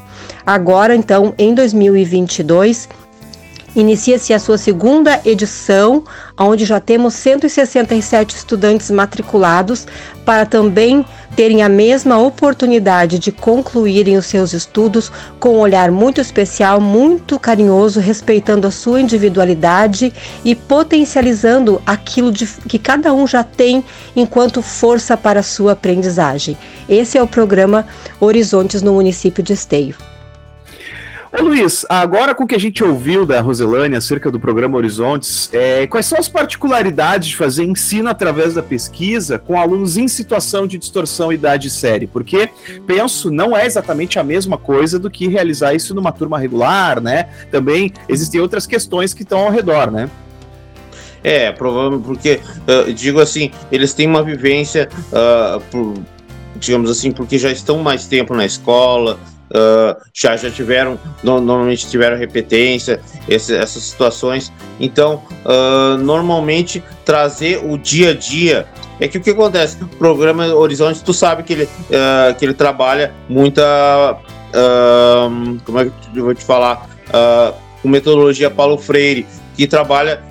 Agora, 0.47 0.95
então, 0.95 1.35
em 1.37 1.53
2022, 1.55 2.89
Inicia-se 3.75 4.35
a 4.35 4.39
sua 4.39 4.59
segunda 4.59 5.19
edição, 5.25 6.05
onde 6.39 6.67
já 6.67 6.79
temos 6.79 7.15
167 7.15 8.37
estudantes 8.37 8.91
matriculados 8.91 9.87
para 10.27 10.45
também 10.45 11.05
terem 11.35 11.63
a 11.63 11.71
mesma 11.71 12.19
oportunidade 12.19 13.19
de 13.19 13.33
concluírem 13.33 14.19
os 14.19 14.27
seus 14.27 14.53
estudos 14.53 15.11
com 15.41 15.57
um 15.57 15.61
olhar 15.61 15.91
muito 15.91 16.21
especial, 16.21 16.83
muito 16.83 17.39
carinhoso, 17.39 17.99
respeitando 17.99 18.67
a 18.67 18.71
sua 18.71 19.01
individualidade 19.01 20.13
e 20.45 20.55
potencializando 20.55 21.81
aquilo 21.87 22.31
de, 22.31 22.47
que 22.47 22.79
cada 22.79 23.15
um 23.15 23.27
já 23.27 23.43
tem 23.43 23.83
enquanto 24.15 24.61
força 24.61 25.17
para 25.17 25.41
a 25.41 25.43
sua 25.43 25.73
aprendizagem. 25.73 26.59
Esse 26.87 27.17
é 27.17 27.23
o 27.23 27.27
programa 27.27 27.87
Horizontes 28.21 28.83
no 28.83 28.93
município 28.93 29.43
de 29.43 29.55
Esteio. 29.55 30.12
Ô 31.35 31.45
Luiz, 31.45 31.87
agora 31.89 32.35
com 32.35 32.45
o 32.45 32.47
que 32.47 32.55
a 32.55 32.61
gente 32.61 32.85
ouviu 32.85 33.25
da 33.25 33.41
Roselane 33.41 33.97
acerca 33.97 34.31
do 34.31 34.39
programa 34.39 34.77
Horizontes, 34.77 35.49
é, 35.51 35.87
quais 35.87 36.05
são 36.05 36.19
as 36.19 36.29
particularidades 36.29 37.29
de 37.29 37.37
fazer 37.37 37.65
ensino 37.65 38.11
através 38.11 38.53
da 38.53 38.63
pesquisa 38.63 39.39
com 39.39 39.59
alunos 39.59 39.97
em 39.97 40.07
situação 40.09 40.67
de 40.67 40.77
distorção 40.77 41.33
idade 41.33 41.71
série? 41.71 42.07
Porque, 42.07 42.51
penso, 42.87 43.31
não 43.31 43.57
é 43.57 43.65
exatamente 43.65 44.19
a 44.19 44.23
mesma 44.23 44.59
coisa 44.59 44.99
do 44.99 45.11
que 45.11 45.27
realizar 45.27 45.73
isso 45.73 45.95
numa 45.95 46.13
turma 46.13 46.39
regular, 46.39 47.01
né? 47.01 47.31
Também 47.51 47.91
existem 48.11 48.39
outras 48.39 48.67
questões 48.67 49.15
que 49.15 49.23
estão 49.23 49.39
ao 49.39 49.51
redor, 49.51 49.91
né? 49.91 50.11
É, 51.25 51.51
provavelmente 51.51 52.05
porque, 52.05 52.41
uh, 52.69 52.93
digo 52.93 53.21
assim, 53.21 53.51
eles 53.71 53.95
têm 53.95 54.07
uma 54.07 54.23
vivência, 54.23 54.87
uh, 55.09 55.59
por, 55.71 55.95
digamos 56.57 56.91
assim, 56.91 57.11
porque 57.11 57.39
já 57.39 57.51
estão 57.51 57.79
mais 57.79 58.07
tempo 58.07 58.35
na 58.35 58.45
escola, 58.45 59.19
uh, 59.53 60.01
já, 60.13 60.37
já 60.37 60.51
tiveram, 60.51 60.99
no, 61.23 61.41
normalmente 61.41 61.87
tiveram 61.87 62.17
repetência, 62.17 63.01
esse, 63.29 63.55
essas 63.55 63.83
situações. 63.83 64.53
Então, 64.81 65.23
uh, 65.45 65.97
normalmente 65.99 66.83
trazer 67.05 67.63
o 67.65 67.77
dia 67.77 68.11
a 68.11 68.15
dia. 68.15 68.67
É 69.01 69.09
que 69.09 69.19
o 69.19 69.21
que 69.21 69.31
acontece? 69.31 69.83
O 69.83 69.87
programa 69.87 70.47
Horizonte, 70.55 71.03
tu 71.03 71.13
sabe 71.13 71.43
que 71.43 71.53
ele, 71.53 71.65
uh, 71.65 72.35
que 72.39 72.45
ele 72.45 72.55
trabalha 72.55 73.13
muita. 73.29 74.19
como 75.65 75.81
é 75.81 75.85
que 75.87 75.91
eu 76.19 76.25
vou 76.25 76.35
te 76.35 76.45
falar? 76.45 76.91
com 77.83 77.89
metodologia 77.89 78.49
Paulo 78.49 78.79
Freire, 78.79 79.27
que 79.57 79.67
trabalha 79.67 80.23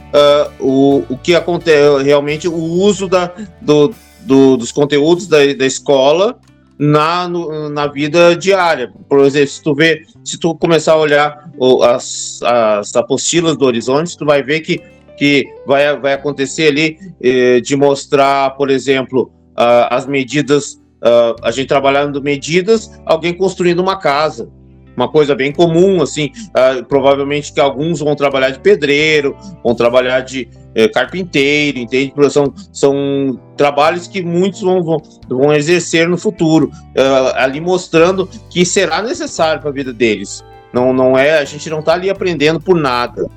o, 0.58 1.04
o 1.10 1.18
que 1.18 1.36
acontece 1.36 2.02
realmente 2.02 2.48
o 2.48 2.56
uso 2.56 3.08
da, 3.08 3.30
do, 3.60 3.94
do, 4.22 4.58
dos 4.58 4.72
conteúdos 4.72 5.28
da, 5.28 5.38
da 5.54 5.66
escola 5.66 6.40
na, 6.82 7.28
no, 7.28 7.70
na 7.70 7.86
vida 7.86 8.36
diária. 8.36 8.92
Por 9.08 9.20
exemplo, 9.20 9.50
se 9.50 9.62
tu 9.62 9.76
vê, 9.76 10.04
se 10.24 10.40
tu 10.40 10.56
começar 10.56 10.94
a 10.94 10.98
olhar 10.98 11.52
o, 11.56 11.84
as, 11.84 12.40
as 12.42 12.96
apostilas 12.96 13.56
do 13.56 13.66
Horizonte, 13.66 14.18
tu 14.18 14.26
vai 14.26 14.42
ver 14.42 14.62
que, 14.62 14.82
que 15.16 15.46
vai, 15.68 15.96
vai 16.00 16.14
acontecer 16.14 16.70
ali 16.70 16.98
eh, 17.22 17.62
de 17.62 17.76
mostrar, 17.76 18.56
por 18.58 18.72
exemplo, 18.72 19.32
uh, 19.52 19.92
as 19.92 20.08
medidas, 20.08 20.74
uh, 21.04 21.36
a 21.44 21.52
gente 21.52 21.68
trabalhando 21.68 22.20
medidas, 22.20 22.90
alguém 23.06 23.32
construindo 23.32 23.80
uma 23.80 23.98
casa 24.00 24.50
uma 24.96 25.08
coisa 25.10 25.34
bem 25.34 25.52
comum, 25.54 26.02
assim, 26.02 26.32
uh, 26.50 26.84
provavelmente 26.86 27.54
que 27.54 27.60
alguns 27.60 28.00
vão 28.02 28.14
trabalhar 28.14 28.50
de 28.50 28.60
pedreiro, 28.60 29.36
vão 29.64 29.74
trabalhar 29.74 30.20
de 30.20 30.50
uh, 30.78 30.92
carpinteiro, 30.92 31.80
entende? 31.80 32.14
São, 32.30 32.54
são 32.72 33.40
trabalhos 33.58 34.08
que 34.08 34.22
muitos 34.22 34.62
vão, 34.62 34.84
vão, 34.84 35.02
vão 35.28 35.54
exercer 35.54 36.08
no 36.08 36.18
futuro, 36.18 36.72
uh, 36.98 37.36
ali 37.36 37.60
mostrando 37.60 38.28
que 38.50 38.66
será 38.66 39.02
necessário 39.02 39.62
para 39.62 39.70
a 39.70 39.74
vida 39.74 39.94
deles. 39.94 40.44
Não, 40.74 40.94
não 40.94 41.18
é, 41.18 41.40
a 41.40 41.46
gente 41.46 41.70
não 41.70 41.80
está 41.80 41.94
ali 41.94 42.10
aprendendo 42.10 42.60
por 42.60 42.76
nada. 42.76 43.28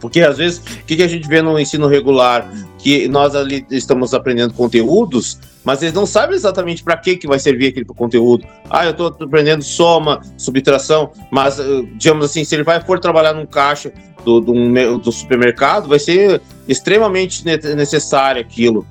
Porque 0.00 0.20
às 0.20 0.36
vezes, 0.36 0.58
o 0.58 0.84
que, 0.84 0.96
que 0.96 1.02
a 1.02 1.08
gente 1.08 1.26
vê 1.26 1.40
no 1.40 1.58
ensino 1.58 1.88
regular? 1.88 2.48
Que 2.78 3.08
nós 3.08 3.34
ali 3.34 3.66
estamos 3.70 4.12
aprendendo 4.12 4.52
conteúdos, 4.52 5.38
mas 5.64 5.82
eles 5.82 5.94
não 5.94 6.06
sabem 6.06 6.36
exatamente 6.36 6.84
para 6.84 6.96
que, 6.96 7.16
que 7.16 7.26
vai 7.26 7.38
servir 7.38 7.68
aquele 7.68 7.84
conteúdo. 7.86 8.46
Ah, 8.68 8.84
eu 8.84 8.90
estou 8.90 9.06
aprendendo 9.06 9.62
soma, 9.62 10.20
subtração, 10.36 11.10
mas, 11.30 11.58
eh, 11.58 11.64
digamos 11.94 12.24
assim, 12.24 12.44
se 12.44 12.54
ele 12.54 12.64
vai 12.64 12.80
for 12.80 13.00
trabalhar 13.00 13.32
num 13.32 13.46
caixa 13.46 13.92
do, 14.24 14.40
do, 14.40 14.98
do 14.98 15.12
supermercado, 15.12 15.88
vai 15.88 15.98
ser 15.98 16.40
extremamente 16.68 17.44
necessário 17.44 18.40
aquilo. 18.40 18.86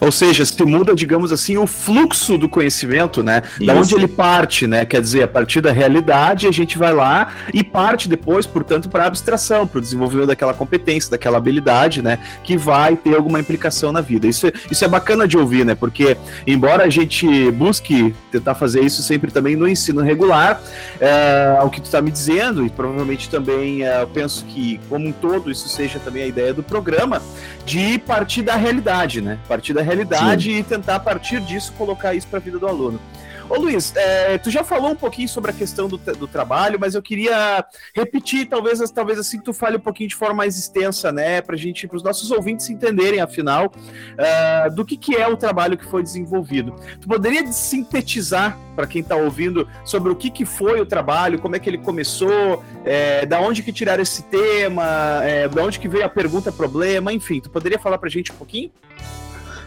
Ou 0.00 0.12
seja, 0.12 0.44
se 0.44 0.64
muda, 0.64 0.94
digamos 0.94 1.32
assim, 1.32 1.56
o 1.56 1.66
fluxo 1.66 2.36
do 2.38 2.48
conhecimento, 2.48 3.22
né? 3.22 3.42
Isso. 3.56 3.66
Da 3.66 3.74
onde 3.74 3.94
ele 3.94 4.08
parte, 4.08 4.66
né? 4.66 4.84
Quer 4.84 5.00
dizer, 5.00 5.22
a 5.24 5.28
partir 5.28 5.60
da 5.60 5.72
realidade, 5.72 6.46
a 6.46 6.52
gente 6.52 6.78
vai 6.78 6.92
lá 6.92 7.32
e 7.52 7.62
parte 7.62 8.08
depois, 8.08 8.46
portanto, 8.46 8.88
para 8.88 9.04
a 9.04 9.06
abstração, 9.06 9.66
para 9.66 9.78
o 9.78 9.80
desenvolvimento 9.80 10.28
daquela 10.28 10.54
competência, 10.54 11.10
daquela 11.10 11.38
habilidade, 11.38 12.02
né? 12.02 12.18
Que 12.42 12.56
vai 12.56 12.96
ter 12.96 13.14
alguma 13.14 13.40
implicação 13.40 13.92
na 13.92 14.00
vida. 14.00 14.26
Isso, 14.26 14.46
é, 14.46 14.52
isso 14.70 14.84
é 14.84 14.88
bacana 14.88 15.26
de 15.26 15.36
ouvir, 15.36 15.64
né? 15.64 15.74
Porque, 15.74 16.16
embora 16.46 16.84
a 16.84 16.90
gente 16.90 17.50
busque 17.52 18.14
tentar 18.30 18.54
fazer 18.54 18.82
isso 18.82 19.02
sempre 19.02 19.30
também 19.30 19.56
no 19.56 19.68
ensino 19.68 20.00
regular, 20.00 20.60
é, 21.00 21.58
o 21.62 21.70
que 21.70 21.80
tu 21.80 21.84
está 21.84 22.00
me 22.00 22.10
dizendo, 22.10 22.64
e 22.64 22.70
provavelmente 22.70 23.28
também 23.28 23.84
é, 23.84 24.02
eu 24.02 24.08
penso 24.08 24.44
que, 24.44 24.80
como 24.88 25.08
um 25.08 25.12
todo, 25.12 25.50
isso 25.50 25.68
seja 25.68 25.98
também 25.98 26.22
a 26.22 26.26
ideia 26.26 26.52
do 26.52 26.62
programa, 26.62 27.22
de 27.64 27.98
partir 27.98 28.42
da 28.42 28.56
realidade, 28.56 29.20
né? 29.20 29.38
Partir 29.48 29.72
da 29.72 29.82
realidade 29.86 30.50
Sim. 30.50 30.58
e 30.58 30.62
tentar, 30.62 30.96
a 30.96 31.00
partir 31.00 31.40
disso, 31.40 31.72
colocar 31.74 32.14
isso 32.14 32.26
para 32.26 32.38
a 32.38 32.42
vida 32.42 32.58
do 32.58 32.66
aluno. 32.66 33.00
Ô 33.48 33.60
Luiz, 33.60 33.94
é, 33.94 34.38
tu 34.38 34.50
já 34.50 34.64
falou 34.64 34.90
um 34.90 34.96
pouquinho 34.96 35.28
sobre 35.28 35.52
a 35.52 35.54
questão 35.54 35.86
do, 35.86 35.96
do 35.96 36.26
trabalho, 36.26 36.78
mas 36.80 36.96
eu 36.96 37.02
queria 37.02 37.64
repetir, 37.94 38.48
talvez, 38.48 38.80
talvez 38.90 39.20
assim 39.20 39.40
tu 39.40 39.52
fale 39.52 39.76
um 39.76 39.80
pouquinho 39.80 40.08
de 40.08 40.16
forma 40.16 40.34
mais 40.34 40.58
extensa, 40.58 41.12
né, 41.12 41.40
para 41.40 41.56
gente, 41.56 41.86
para 41.86 41.96
os 41.96 42.02
nossos 42.02 42.32
ouvintes 42.32 42.68
entenderem, 42.68 43.20
afinal, 43.20 43.66
uh, 43.66 44.74
do 44.74 44.84
que, 44.84 44.96
que 44.96 45.14
é 45.14 45.28
o 45.28 45.36
trabalho 45.36 45.78
que 45.78 45.84
foi 45.84 46.02
desenvolvido. 46.02 46.74
Tu 47.00 47.06
poderia 47.06 47.46
sintetizar 47.52 48.58
para 48.74 48.86
quem 48.86 49.00
está 49.00 49.14
ouvindo 49.14 49.68
sobre 49.84 50.10
o 50.10 50.16
que, 50.16 50.28
que 50.28 50.44
foi 50.44 50.80
o 50.80 50.86
trabalho, 50.86 51.38
como 51.38 51.54
é 51.54 51.60
que 51.60 51.70
ele 51.70 51.78
começou, 51.78 52.64
é, 52.84 53.24
da 53.26 53.40
onde 53.40 53.62
que 53.62 53.72
tiraram 53.72 54.02
esse 54.02 54.24
tema, 54.24 55.20
é, 55.22 55.48
da 55.48 55.62
onde 55.62 55.78
que 55.78 55.88
veio 55.88 56.04
a 56.04 56.08
pergunta 56.08 56.50
problema, 56.50 57.12
enfim, 57.12 57.40
tu 57.40 57.48
poderia 57.48 57.78
falar 57.78 57.96
para 57.98 58.08
a 58.08 58.12
gente 58.12 58.32
um 58.32 58.36
pouquinho? 58.36 58.72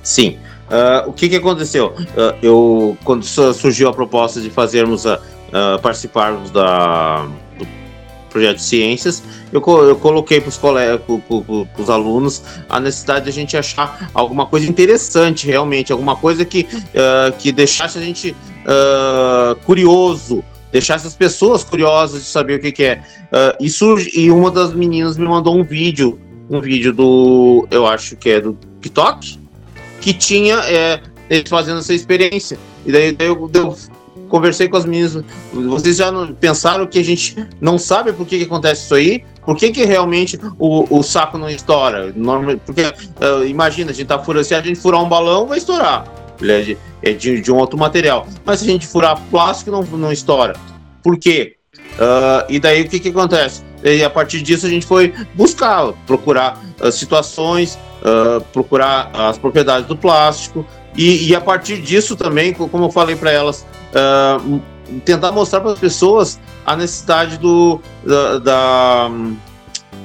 Sim. 0.03 0.37
Uh, 0.69 1.09
o 1.09 1.13
que, 1.13 1.27
que 1.27 1.35
aconteceu? 1.35 1.95
Uh, 1.97 2.37
eu, 2.43 2.97
quando 3.03 3.23
surgiu 3.23 3.89
a 3.89 3.93
proposta 3.93 4.39
de 4.39 4.51
fazermos 4.51 5.05
a, 5.05 5.15
uh, 5.17 5.81
participarmos 5.81 6.51
da, 6.51 7.27
do 7.57 7.67
projeto 8.29 8.57
de 8.57 8.63
ciências, 8.63 9.23
eu, 9.51 9.63
eu 9.65 9.95
coloquei 9.95 10.39
para 10.39 10.49
os 10.49 10.57
colegas, 10.57 11.01
para 11.01 11.81
os 11.81 11.89
alunos, 11.89 12.43
a 12.69 12.79
necessidade 12.79 13.25
de 13.25 13.31
a 13.31 13.33
gente 13.33 13.57
achar 13.57 14.11
alguma 14.13 14.45
coisa 14.45 14.67
interessante, 14.69 15.47
realmente, 15.47 15.91
alguma 15.91 16.15
coisa 16.15 16.45
que, 16.45 16.67
que 17.39 17.51
deixasse 17.51 17.97
a 17.97 18.01
gente 18.01 18.35
curioso, 19.65 20.43
deixasse 20.71 21.07
as 21.07 21.15
pessoas 21.15 21.63
curiosas 21.63 22.21
de 22.21 22.27
saber 22.27 22.59
o 22.59 22.61
que, 22.61 22.71
que 22.71 22.83
é. 22.83 23.01
e, 23.59 23.67
surge, 23.67 24.11
e 24.15 24.29
uma 24.29 24.51
das 24.51 24.71
meninas 24.71 25.17
me 25.17 25.27
mandou 25.27 25.57
um 25.57 25.63
vídeo, 25.63 26.19
um 26.47 26.61
vídeo 26.61 26.93
do, 26.93 27.67
eu 27.71 27.87
acho 27.87 28.15
que 28.15 28.29
é 28.29 28.39
do 28.39 28.55
TikTok, 28.79 29.38
que 29.99 30.13
tinha 30.13 30.55
é, 30.65 31.01
eles 31.29 31.49
fazendo 31.49 31.79
essa 31.79 31.93
experiência. 31.93 32.57
E 32.85 32.91
daí, 32.91 33.11
daí 33.11 33.27
eu, 33.27 33.49
eu, 33.53 33.75
conversei 34.29 34.69
com 34.69 34.77
as 34.77 34.85
meninas. 34.85 35.23
Vocês 35.51 35.97
já 35.97 36.11
pensaram 36.39 36.87
que 36.87 36.99
a 36.99 37.03
gente 37.03 37.35
não 37.59 37.77
sabe 37.77 38.13
por 38.13 38.25
que, 38.25 38.37
que 38.37 38.45
acontece 38.45 38.85
isso 38.85 38.95
aí? 38.95 39.23
Por 39.43 39.57
que, 39.57 39.71
que 39.71 39.83
realmente 39.83 40.39
o, 40.57 40.99
o 40.99 41.03
saco 41.03 41.37
não 41.37 41.49
estoura? 41.49 42.13
porque 42.65 42.83
uh, 42.83 43.45
imagina, 43.45 43.91
a 43.91 43.93
gente 43.93 44.07
tá 44.07 44.19
furando, 44.19 44.45
se 44.45 44.53
a 44.53 44.61
gente 44.61 44.79
furar 44.79 45.03
um 45.03 45.09
balão, 45.09 45.47
vai 45.47 45.57
estourar. 45.57 46.05
Ele 46.39 46.51
é 46.51 46.61
de, 46.61 46.77
é 47.01 47.11
de, 47.11 47.41
de 47.41 47.51
um 47.51 47.57
outro 47.57 47.77
material. 47.77 48.27
Mas 48.45 48.59
se 48.59 48.65
a 48.65 48.71
gente 48.71 48.87
furar 48.87 49.19
plástico, 49.29 49.71
não, 49.71 49.81
não 49.83 50.11
estoura. 50.11 50.53
Por 51.03 51.17
quê? 51.17 51.55
Uh, 51.95 52.45
e 52.47 52.59
daí 52.59 52.81
o 52.81 52.89
que, 52.89 52.99
que 52.99 53.09
acontece? 53.09 53.63
E 53.83 54.03
a 54.03 54.09
partir 54.09 54.41
disso 54.41 54.65
a 54.65 54.69
gente 54.69 54.85
foi 54.85 55.13
buscar, 55.33 55.93
procurar 56.05 56.63
uh, 56.79 56.91
situações, 56.91 57.77
uh, 58.01 58.41
procurar 58.53 59.11
as 59.13 59.37
propriedades 59.37 59.87
do 59.87 59.95
plástico 59.95 60.65
e, 60.97 61.29
e, 61.29 61.35
a 61.35 61.41
partir 61.41 61.79
disso 61.81 62.15
também, 62.15 62.53
como 62.53 62.85
eu 62.85 62.91
falei 62.91 63.15
para 63.15 63.31
elas, 63.31 63.65
uh, 63.93 64.61
tentar 65.05 65.31
mostrar 65.31 65.61
para 65.61 65.71
as 65.71 65.79
pessoas 65.79 66.39
a 66.65 66.75
necessidade 66.75 67.37
do, 67.37 67.79
da, 68.03 68.39
da, 68.39 69.11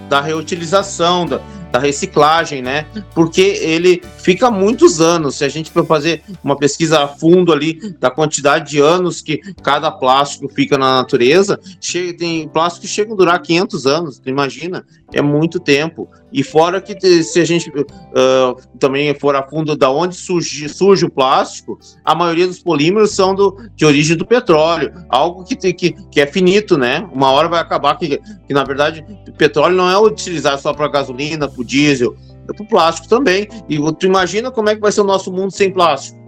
da 0.08 0.20
reutilização, 0.20 1.26
da, 1.26 1.40
da 1.74 1.80
reciclagem, 1.80 2.62
né? 2.62 2.86
Porque 3.12 3.40
ele 3.40 4.00
fica 4.18 4.48
muitos 4.48 5.00
anos. 5.00 5.34
Se 5.34 5.44
a 5.44 5.48
gente 5.48 5.72
for 5.72 5.84
fazer 5.84 6.22
uma 6.44 6.56
pesquisa 6.56 7.02
a 7.02 7.08
fundo 7.08 7.52
ali 7.52 7.92
da 7.98 8.12
quantidade 8.12 8.70
de 8.70 8.78
anos 8.78 9.20
que 9.20 9.38
cada 9.60 9.90
plástico 9.90 10.48
fica 10.48 10.78
na 10.78 10.98
natureza, 10.98 11.58
chega, 11.80 12.16
tem 12.16 12.48
plásticos 12.48 12.88
que 12.88 12.94
chegam 12.94 13.14
a 13.14 13.16
durar 13.16 13.42
500 13.42 13.86
anos, 13.86 14.22
imagina? 14.24 14.86
É 15.12 15.20
muito 15.20 15.58
tempo. 15.58 16.08
E 16.34 16.42
fora 16.42 16.80
que 16.80 17.22
se 17.22 17.38
a 17.38 17.44
gente 17.44 17.70
uh, 17.70 18.60
também 18.80 19.14
for 19.14 19.36
a 19.36 19.48
fundo 19.48 19.76
da 19.76 19.88
onde 19.88 20.16
surge, 20.16 20.68
surge 20.68 21.04
o 21.04 21.10
plástico, 21.10 21.78
a 22.04 22.12
maioria 22.12 22.44
dos 22.44 22.58
polímeros 22.58 23.12
são 23.12 23.36
do, 23.36 23.56
de 23.76 23.86
origem 23.86 24.16
do 24.16 24.26
petróleo, 24.26 24.92
algo 25.08 25.44
que, 25.44 25.54
que, 25.72 25.92
que 25.92 26.20
é 26.20 26.26
finito, 26.26 26.76
né? 26.76 27.08
Uma 27.12 27.30
hora 27.30 27.46
vai 27.48 27.60
acabar 27.60 27.96
que, 27.96 28.20
que 28.48 28.52
na 28.52 28.64
verdade, 28.64 29.06
petróleo 29.38 29.76
não 29.76 29.88
é 29.88 29.96
utilizado 29.96 30.60
só 30.60 30.74
para 30.74 30.88
gasolina, 30.88 31.46
para 31.48 31.64
diesel, 31.64 32.16
é 32.48 32.52
para 32.52 32.64
o 32.64 32.68
plástico 32.68 33.06
também. 33.06 33.46
E 33.68 33.78
tu 33.92 34.04
imagina 34.04 34.50
como 34.50 34.68
é 34.68 34.74
que 34.74 34.80
vai 34.80 34.90
ser 34.90 35.02
o 35.02 35.04
nosso 35.04 35.30
mundo 35.30 35.52
sem 35.52 35.72
plástico? 35.72 36.18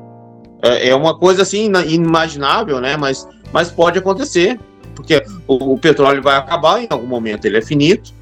É, 0.62 0.90
é 0.90 0.94
uma 0.94 1.18
coisa 1.18 1.42
assim 1.42 1.64
inimaginável, 1.64 2.80
né? 2.80 2.96
Mas, 2.96 3.26
mas 3.52 3.72
pode 3.72 3.98
acontecer, 3.98 4.56
porque 4.94 5.20
o, 5.48 5.72
o 5.72 5.78
petróleo 5.80 6.22
vai 6.22 6.36
acabar 6.36 6.80
em 6.80 6.86
algum 6.88 7.08
momento, 7.08 7.44
ele 7.44 7.58
é 7.58 7.62
finito, 7.62 8.14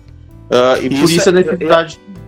uh, 0.50 0.82
e 0.82 0.88
isso 0.88 1.00
por 1.02 1.10
isso 1.10 1.28
a 1.28 1.32
é- 1.32 1.34
necessidade. 1.34 2.00
É, 2.08 2.23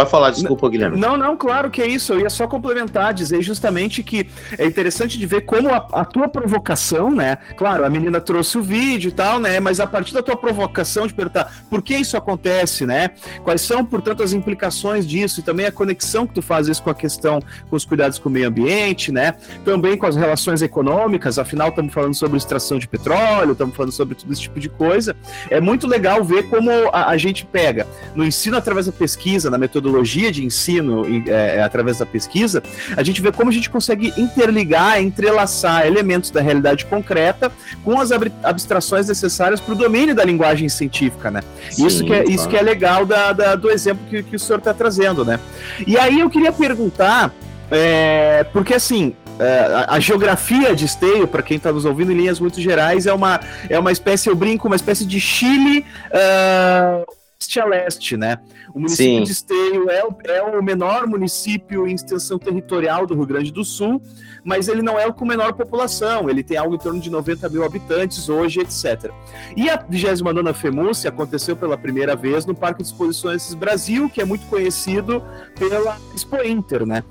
Pode 0.00 0.10
falar, 0.10 0.30
desculpa, 0.30 0.66
Guilherme. 0.70 0.98
Não, 0.98 1.14
não, 1.14 1.36
claro 1.36 1.70
que 1.70 1.82
é 1.82 1.86
isso. 1.86 2.14
Eu 2.14 2.20
ia 2.20 2.30
só 2.30 2.46
complementar, 2.46 3.12
dizer 3.12 3.42
justamente 3.42 4.02
que 4.02 4.26
é 4.56 4.64
interessante 4.64 5.18
de 5.18 5.26
ver 5.26 5.42
como 5.42 5.68
a, 5.68 5.86
a, 5.92 6.06
tua 6.06 6.26
provocação, 6.26 7.10
né? 7.10 7.36
Claro, 7.54 7.84
a 7.84 7.90
menina 7.90 8.18
trouxe 8.18 8.56
o 8.56 8.62
vídeo 8.62 9.08
e 9.08 9.12
tal, 9.12 9.38
né? 9.38 9.60
Mas 9.60 9.78
a 9.78 9.86
partir 9.86 10.14
da 10.14 10.22
tua 10.22 10.38
provocação 10.38 11.06
de 11.06 11.12
perguntar 11.12 11.52
por 11.68 11.82
que 11.82 11.94
isso 11.94 12.16
acontece, 12.16 12.86
né? 12.86 13.10
Quais 13.44 13.60
são, 13.60 13.84
portanto, 13.84 14.22
as 14.22 14.32
implicações 14.32 15.06
disso 15.06 15.40
e 15.40 15.42
também 15.42 15.66
a 15.66 15.72
conexão 15.72 16.26
que 16.26 16.32
tu 16.32 16.40
fazes 16.40 16.80
com 16.80 16.88
a 16.88 16.94
questão, 16.94 17.38
com 17.68 17.76
os 17.76 17.84
cuidados 17.84 18.18
com 18.18 18.30
o 18.30 18.32
meio 18.32 18.48
ambiente, 18.48 19.12
né? 19.12 19.34
Também 19.66 19.98
com 19.98 20.06
as 20.06 20.16
relações 20.16 20.62
econômicas, 20.62 21.38
afinal, 21.38 21.68
estamos 21.68 21.92
falando 21.92 22.14
sobre 22.14 22.38
extração 22.38 22.78
de 22.78 22.88
petróleo, 22.88 23.52
estamos 23.52 23.76
falando 23.76 23.92
sobre 23.92 24.14
tudo 24.14 24.32
esse 24.32 24.40
tipo 24.40 24.58
de 24.58 24.70
coisa. 24.70 25.14
É 25.50 25.60
muito 25.60 25.86
legal 25.86 26.24
ver 26.24 26.44
como 26.44 26.70
a, 26.90 27.10
a 27.10 27.18
gente 27.18 27.44
pega 27.44 27.86
no 28.14 28.24
ensino 28.24 28.56
através 28.56 28.86
da 28.86 28.92
pesquisa, 28.92 29.50
na 29.50 29.58
metodologia 29.58 29.89
metodologia 29.90 30.30
de 30.30 30.44
ensino 30.44 31.04
é, 31.26 31.56
é, 31.56 31.62
através 31.62 31.98
da 31.98 32.06
pesquisa, 32.06 32.62
a 32.96 33.02
gente 33.02 33.20
vê 33.20 33.32
como 33.32 33.50
a 33.50 33.52
gente 33.52 33.68
consegue 33.68 34.14
interligar, 34.16 35.00
entrelaçar 35.00 35.86
elementos 35.86 36.30
da 36.30 36.40
realidade 36.40 36.86
concreta 36.86 37.50
com 37.84 38.00
as 38.00 38.10
abstrações 38.42 39.08
necessárias 39.08 39.60
para 39.60 39.74
o 39.74 39.76
domínio 39.76 40.14
da 40.14 40.24
linguagem 40.24 40.68
científica, 40.68 41.30
né? 41.30 41.42
Sim, 41.70 41.86
isso, 41.86 42.04
que 42.04 42.12
é, 42.12 42.16
claro. 42.16 42.30
isso 42.30 42.48
que 42.48 42.56
é 42.56 42.62
legal 42.62 43.04
da, 43.04 43.32
da 43.32 43.54
do 43.54 43.70
exemplo 43.70 44.06
que, 44.08 44.22
que 44.22 44.36
o 44.36 44.38
senhor 44.38 44.58
está 44.58 44.72
trazendo, 44.72 45.24
né? 45.24 45.40
E 45.86 45.98
aí 45.98 46.20
eu 46.20 46.30
queria 46.30 46.52
perguntar, 46.52 47.34
é, 47.70 48.44
porque 48.52 48.74
assim, 48.74 49.14
é, 49.38 49.84
a, 49.88 49.98
geografia 49.98 50.74
de 50.74 50.84
Esteio, 50.84 51.26
para 51.26 51.42
quem 51.42 51.56
está 51.56 51.72
nos 51.72 51.84
ouvindo 51.84 52.12
em 52.12 52.16
linhas 52.16 52.38
muito 52.38 52.60
gerais, 52.60 53.06
é 53.06 53.12
uma, 53.12 53.40
é 53.68 53.78
uma 53.78 53.90
espécie, 53.90 54.28
eu 54.28 54.36
brinco, 54.36 54.66
uma 54.66 54.76
espécie 54.76 55.04
de 55.04 55.20
Chile 55.20 55.84
uh, 56.12 57.04
oeste 57.04 57.19
a 57.58 57.64
leste, 57.64 58.16
né? 58.16 58.38
O 58.74 58.78
município 58.78 59.18
Sim. 59.18 59.24
de 59.24 59.32
Esteio 59.32 59.90
é 59.90 60.04
o, 60.04 60.14
é 60.24 60.42
o 60.42 60.62
menor 60.62 61.06
município 61.06 61.86
em 61.86 61.94
extensão 61.94 62.38
territorial 62.38 63.06
do 63.06 63.14
Rio 63.14 63.24
Grande 63.24 63.50
do 63.50 63.64
Sul, 63.64 64.00
mas 64.44 64.68
ele 64.68 64.82
não 64.82 64.98
é 64.98 65.06
o 65.06 65.14
com 65.14 65.24
menor 65.24 65.54
população, 65.54 66.28
ele 66.28 66.42
tem 66.42 66.58
algo 66.58 66.74
em 66.74 66.78
torno 66.78 67.00
de 67.00 67.08
90 67.08 67.48
mil 67.48 67.64
habitantes 67.64 68.28
hoje, 68.28 68.60
etc. 68.60 69.10
E 69.56 69.70
a 69.70 69.76
29 69.88 70.52
FEMUSE 70.52 71.08
aconteceu 71.08 71.56
pela 71.56 71.78
primeira 71.78 72.14
vez 72.14 72.44
no 72.44 72.54
Parque 72.54 72.82
de 72.82 72.88
Exposições 72.88 73.54
Brasil, 73.54 74.10
que 74.10 74.20
é 74.20 74.24
muito 74.24 74.46
conhecido 74.46 75.24
pela 75.58 75.96
Expo 76.14 76.36
Inter, 76.44 76.84
né? 76.84 77.02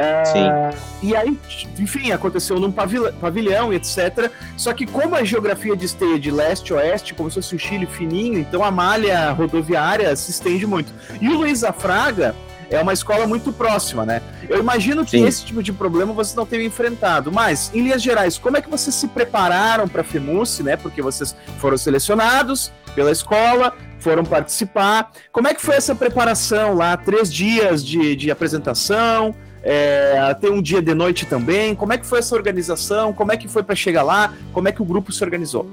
É, 0.00 0.70
e 1.02 1.16
aí, 1.16 1.36
enfim, 1.76 2.12
aconteceu 2.12 2.60
num 2.60 2.70
pavilhão, 2.70 3.72
etc. 3.72 4.30
Só 4.56 4.72
que 4.72 4.86
como 4.86 5.16
a 5.16 5.24
geografia 5.24 5.76
de 5.76 5.86
esteia 5.86 6.20
de 6.20 6.30
leste 6.30 6.72
a 6.72 6.76
oeste, 6.76 7.14
como 7.14 7.28
se 7.28 7.34
fosse 7.34 7.56
o 7.56 7.58
Chile 7.58 7.84
fininho, 7.84 8.38
então 8.38 8.62
a 8.62 8.70
malha 8.70 9.32
rodoviária 9.32 10.14
se 10.14 10.30
estende 10.30 10.68
muito. 10.68 10.92
E 11.20 11.28
o 11.28 11.38
Luiz 11.38 11.64
Afraga 11.64 12.32
é 12.70 12.80
uma 12.80 12.92
escola 12.92 13.26
muito 13.26 13.52
próxima, 13.52 14.06
né? 14.06 14.22
Eu 14.48 14.60
imagino 14.60 15.04
que 15.04 15.18
Sim. 15.18 15.26
esse 15.26 15.44
tipo 15.44 15.64
de 15.64 15.72
problema 15.72 16.12
vocês 16.12 16.36
não 16.36 16.46
tenham 16.46 16.64
enfrentado, 16.64 17.32
mas, 17.32 17.72
em 17.74 17.82
linhas 17.82 18.00
gerais, 18.00 18.38
como 18.38 18.56
é 18.56 18.62
que 18.62 18.70
vocês 18.70 18.94
se 18.94 19.08
prepararam 19.08 19.88
para 19.88 20.02
a 20.02 20.62
né? 20.62 20.76
Porque 20.76 21.02
vocês 21.02 21.34
foram 21.58 21.76
selecionados 21.76 22.70
pela 22.94 23.10
escola, 23.10 23.74
foram 23.98 24.24
participar. 24.24 25.10
Como 25.32 25.48
é 25.48 25.54
que 25.54 25.60
foi 25.60 25.74
essa 25.74 25.94
preparação 25.94 26.74
lá? 26.74 26.96
Três 26.96 27.32
dias 27.32 27.84
de, 27.84 28.14
de 28.14 28.30
apresentação, 28.30 29.34
é, 29.62 30.34
tem 30.40 30.50
um 30.50 30.62
dia 30.62 30.80
de 30.80 30.94
noite 30.94 31.26
também. 31.26 31.74
Como 31.74 31.92
é 31.92 31.98
que 31.98 32.06
foi 32.06 32.18
essa 32.18 32.34
organização? 32.34 33.12
Como 33.12 33.32
é 33.32 33.36
que 33.36 33.48
foi 33.48 33.62
para 33.62 33.74
chegar 33.74 34.02
lá? 34.02 34.32
Como 34.52 34.68
é 34.68 34.72
que 34.72 34.82
o 34.82 34.84
grupo 34.84 35.12
se 35.12 35.22
organizou? 35.22 35.66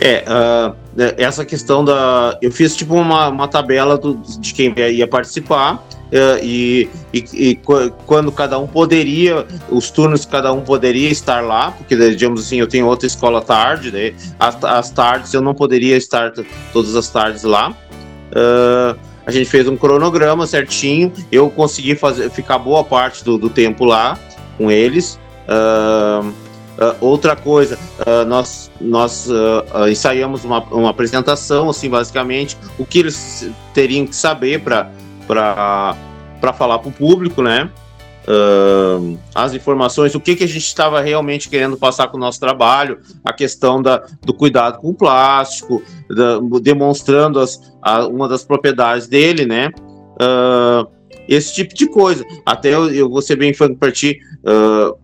É, 0.00 0.24
uh, 0.28 0.74
essa 1.16 1.44
questão 1.44 1.84
da. 1.84 2.38
Eu 2.40 2.52
fiz 2.52 2.76
tipo 2.76 2.94
uma, 2.94 3.28
uma 3.28 3.48
tabela 3.48 3.98
do, 3.98 4.14
de 4.14 4.54
quem 4.54 4.72
ia 4.78 5.08
participar. 5.08 5.84
Uh, 6.08 6.42
e, 6.42 6.88
e, 7.12 7.24
e, 7.34 7.60
quando 8.06 8.32
cada 8.32 8.58
um 8.58 8.66
poderia, 8.66 9.46
os 9.68 9.90
turnos 9.90 10.24
que 10.24 10.30
cada 10.30 10.50
um 10.54 10.62
poderia 10.62 11.10
estar 11.10 11.42
lá, 11.42 11.72
porque 11.72 11.94
digamos 11.94 12.46
assim, 12.46 12.56
eu 12.56 12.66
tenho 12.66 12.86
outra 12.86 13.06
escola 13.06 13.42
tarde, 13.42 13.90
né? 13.92 14.14
as, 14.40 14.64
as 14.64 14.90
tardes 14.90 15.34
eu 15.34 15.42
não 15.42 15.54
poderia 15.54 15.98
estar 15.98 16.32
todas 16.72 16.96
as 16.96 17.10
tardes 17.10 17.42
lá. 17.42 17.76
Uh, 18.30 18.98
a 19.28 19.30
gente 19.30 19.50
fez 19.50 19.68
um 19.68 19.76
cronograma 19.76 20.46
certinho. 20.46 21.12
Eu 21.30 21.50
consegui 21.50 21.94
fazer, 21.94 22.30
ficar 22.30 22.56
boa 22.56 22.82
parte 22.82 23.22
do, 23.22 23.36
do 23.36 23.50
tempo 23.50 23.84
lá 23.84 24.18
com 24.56 24.70
eles. 24.70 25.20
Uh, 25.46 26.28
uh, 26.28 26.96
outra 26.98 27.36
coisa, 27.36 27.78
uh, 28.06 28.24
nós, 28.24 28.70
nós 28.80 29.28
ensaiamos 29.90 30.46
uma, 30.46 30.60
uma 30.70 30.88
apresentação, 30.88 31.68
assim, 31.68 31.90
basicamente, 31.90 32.56
o 32.78 32.86
que 32.86 33.00
eles 33.00 33.50
teriam 33.74 34.06
que 34.06 34.16
saber 34.16 34.62
para 34.62 34.88
falar 36.54 36.78
para 36.78 36.88
o 36.88 36.92
público, 36.92 37.42
né? 37.42 37.70
Uh, 38.28 39.18
as 39.34 39.54
informações, 39.54 40.14
o 40.14 40.20
que, 40.20 40.36
que 40.36 40.44
a 40.44 40.48
gente 40.48 40.66
estava 40.66 41.00
realmente 41.00 41.48
querendo 41.48 41.76
passar 41.76 42.08
com 42.08 42.16
o 42.16 42.20
nosso 42.20 42.38
trabalho, 42.38 42.98
a 43.24 43.32
questão 43.32 43.80
da, 43.80 44.04
do 44.22 44.34
cuidado 44.34 44.78
com 44.78 44.90
o 44.90 44.94
plástico, 44.94 45.82
da, 46.08 46.38
demonstrando 46.60 47.40
as, 47.40 47.60
a, 47.82 48.06
uma 48.06 48.28
das 48.28 48.44
propriedades 48.44 49.06
dele, 49.06 49.46
né? 49.46 49.70
Uh, 50.20 50.86
esse 51.28 51.54
tipo 51.54 51.74
de 51.74 51.86
coisa. 51.86 52.24
Até 52.44 52.74
eu, 52.74 52.92
eu 52.92 53.08
vou 53.08 53.22
ser 53.22 53.36
bem 53.36 53.52
franco 53.54 53.76
para 53.76 53.92
ti, 53.92 54.18
uh, 54.44 54.96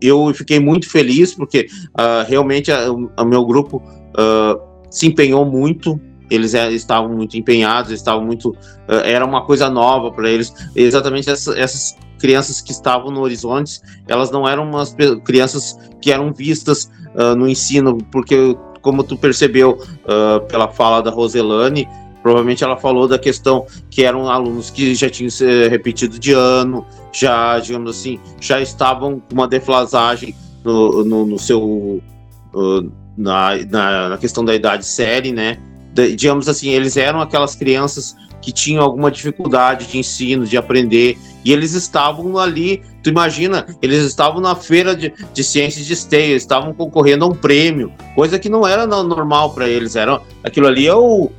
eu 0.00 0.34
fiquei 0.34 0.58
muito 0.58 0.90
feliz 0.90 1.32
porque 1.34 1.68
uh, 1.90 2.28
realmente 2.28 2.70
o 2.72 3.24
meu 3.24 3.44
grupo 3.44 3.76
uh, 3.76 4.60
se 4.90 5.06
empenhou 5.06 5.44
muito. 5.44 6.00
Eles 6.30 6.54
é, 6.54 6.70
estavam 6.72 7.14
muito 7.14 7.36
empenhados, 7.36 7.90
estavam 7.92 8.24
muito. 8.24 8.50
Uh, 8.50 9.02
era 9.04 9.24
uma 9.24 9.44
coisa 9.44 9.68
nova 9.68 10.10
para 10.10 10.30
eles. 10.30 10.52
Exatamente 10.74 11.30
essa, 11.30 11.58
essas 11.58 11.96
crianças 12.22 12.60
que 12.60 12.70
estavam 12.70 13.10
no 13.10 13.20
Horizonte, 13.20 13.80
elas 14.06 14.30
não 14.30 14.48
eram 14.48 14.62
umas 14.62 14.96
crianças 15.24 15.76
que 16.00 16.12
eram 16.12 16.32
vistas 16.32 16.90
uh, 17.16 17.34
no 17.34 17.48
ensino, 17.48 17.98
porque, 18.12 18.56
como 18.80 19.02
tu 19.02 19.16
percebeu 19.16 19.72
uh, 19.72 20.40
pela 20.46 20.68
fala 20.68 21.02
da 21.02 21.10
Roselane, 21.10 21.88
provavelmente 22.22 22.62
ela 22.62 22.76
falou 22.76 23.08
da 23.08 23.18
questão 23.18 23.66
que 23.90 24.04
eram 24.04 24.28
alunos 24.30 24.70
que 24.70 24.94
já 24.94 25.10
tinham 25.10 25.28
se 25.30 25.68
repetido 25.68 26.16
de 26.16 26.32
ano, 26.32 26.86
já, 27.12 27.58
digamos 27.58 27.90
assim, 27.90 28.20
já 28.40 28.60
estavam 28.60 29.18
com 29.18 29.34
uma 29.34 29.48
deflasagem 29.48 30.34
no, 30.64 31.04
no, 31.04 31.26
no 31.26 31.38
seu. 31.38 32.00
Uh, 32.54 33.02
na, 33.16 33.56
na, 33.70 34.08
na, 34.10 34.18
questão 34.18 34.42
da 34.42 34.54
idade 34.54 34.86
série, 34.86 35.32
né? 35.32 35.58
Digamos 35.92 36.48
assim, 36.48 36.70
eles 36.70 36.96
eram 36.96 37.20
aquelas 37.20 37.54
crianças 37.54 38.16
que 38.40 38.50
tinham 38.50 38.82
alguma 38.82 39.10
dificuldade 39.10 39.86
de 39.86 39.98
ensino, 39.98 40.44
de 40.44 40.56
aprender, 40.56 41.16
e 41.44 41.52
eles 41.52 41.74
estavam 41.74 42.36
ali, 42.36 42.82
tu 43.02 43.08
imagina, 43.08 43.66
eles 43.80 44.02
estavam 44.02 44.40
na 44.40 44.56
feira 44.56 44.96
de, 44.96 45.12
de 45.32 45.44
ciências 45.44 45.86
de 45.86 45.92
esteio, 45.92 46.36
estavam 46.36 46.74
concorrendo 46.74 47.24
a 47.24 47.28
um 47.28 47.34
prêmio, 47.34 47.92
coisa 48.16 48.40
que 48.40 48.48
não 48.48 48.66
era 48.66 48.84
normal 48.84 49.54
para 49.54 49.68
eles, 49.68 49.94
era, 49.94 50.20
aquilo 50.42 50.66
ali 50.66 50.88
é 50.88 50.94
o, 50.94 51.30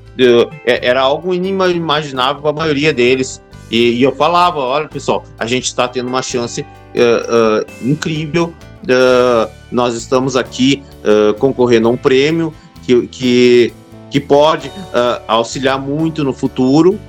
é, 0.66 0.88
era 0.88 1.02
algo 1.02 1.34
inimaginável 1.34 2.42
para 2.42 2.52
a 2.52 2.54
maioria 2.54 2.94
deles. 2.94 3.42
E, 3.72 3.94
e, 3.94 4.04
eu 4.04 4.16
falava, 4.16 4.60
olha 4.60 4.88
pessoal, 4.88 5.24
a 5.40 5.48
gente 5.48 5.66
está 5.66 5.88
tendo 5.88 6.08
uma 6.08 6.22
chance 6.22 6.62
uh, 6.62 6.66
uh, 6.66 7.90
incrível, 7.90 8.54
uh, 8.84 9.50
nós 9.72 9.96
estamos 9.96 10.36
aqui 10.36 10.84
concorrendo 11.40 11.88
a 11.90 11.92
um 11.92 11.98
prêmio 11.98 12.54
que, 12.84 13.08
que, 13.08 13.74
que 14.14 14.20
pode 14.20 14.72
auxiliar 15.28 15.82
muito 15.82 16.24
no 16.24 16.32
futuro, 16.32 17.00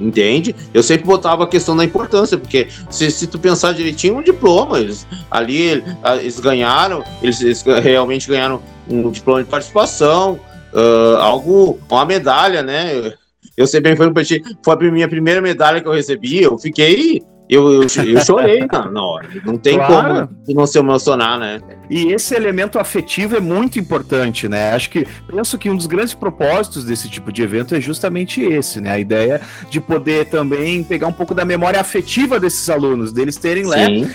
entende? 0.00 0.54
Eu 0.72 0.80
sempre 0.80 1.04
botava 1.04 1.42
a 1.42 1.46
questão 1.48 1.76
da 1.76 1.84
importância, 1.84 2.38
porque 2.38 2.68
se, 2.88 3.10
se 3.10 3.26
tu 3.26 3.36
pensar 3.36 3.74
direitinho, 3.74 4.18
um 4.18 4.22
diploma, 4.22 4.78
eles, 4.78 5.08
ali 5.28 5.82
eles 6.20 6.38
ganharam, 6.38 7.02
eles, 7.20 7.40
eles 7.40 7.64
realmente 7.82 8.28
ganharam 8.28 8.62
um 8.88 9.10
diploma 9.10 9.42
de 9.42 9.50
participação, 9.50 10.38
uh, 10.72 11.16
algo, 11.16 11.80
uma 11.90 12.04
medalha, 12.04 12.62
né? 12.62 13.12
eu 13.56 13.66
fui 13.66 14.12
pra 14.12 14.24
ti, 14.24 14.40
foi 14.62 14.74
a 14.74 14.92
minha 14.92 15.08
primeira 15.08 15.40
medalha 15.40 15.80
que 15.80 15.88
eu 15.88 15.92
recebi, 15.92 16.40
eu 16.40 16.56
fiquei 16.58 17.22
eu, 17.50 17.72
eu, 17.72 17.82
eu 17.82 17.88
chorei 18.24 18.66
na, 18.70 18.90
na 18.90 19.02
hora. 19.02 19.28
Não 19.44 19.56
tem 19.56 19.76
claro. 19.76 20.28
como 20.46 20.60
não 20.60 20.66
se 20.66 20.78
emocionar, 20.78 21.38
né? 21.38 21.60
E 21.90 22.12
esse 22.12 22.34
elemento 22.34 22.78
afetivo 22.78 23.36
é 23.36 23.40
muito 23.40 23.78
importante, 23.78 24.48
né? 24.48 24.72
Acho 24.72 24.90
que 24.90 25.06
penso 25.26 25.58
que 25.58 25.68
um 25.68 25.76
dos 25.76 25.86
grandes 25.86 26.14
propósitos 26.14 26.84
desse 26.84 27.08
tipo 27.08 27.32
de 27.32 27.42
evento 27.42 27.74
é 27.74 27.80
justamente 27.80 28.40
esse, 28.40 28.80
né? 28.80 28.92
A 28.92 28.98
ideia 28.98 29.40
de 29.68 29.80
poder 29.80 30.26
também 30.26 30.84
pegar 30.84 31.08
um 31.08 31.12
pouco 31.12 31.34
da 31.34 31.44
memória 31.44 31.80
afetiva 31.80 32.38
desses 32.38 32.70
alunos, 32.70 33.12
deles 33.12 33.36
terem 33.36 33.66
lem 33.66 34.08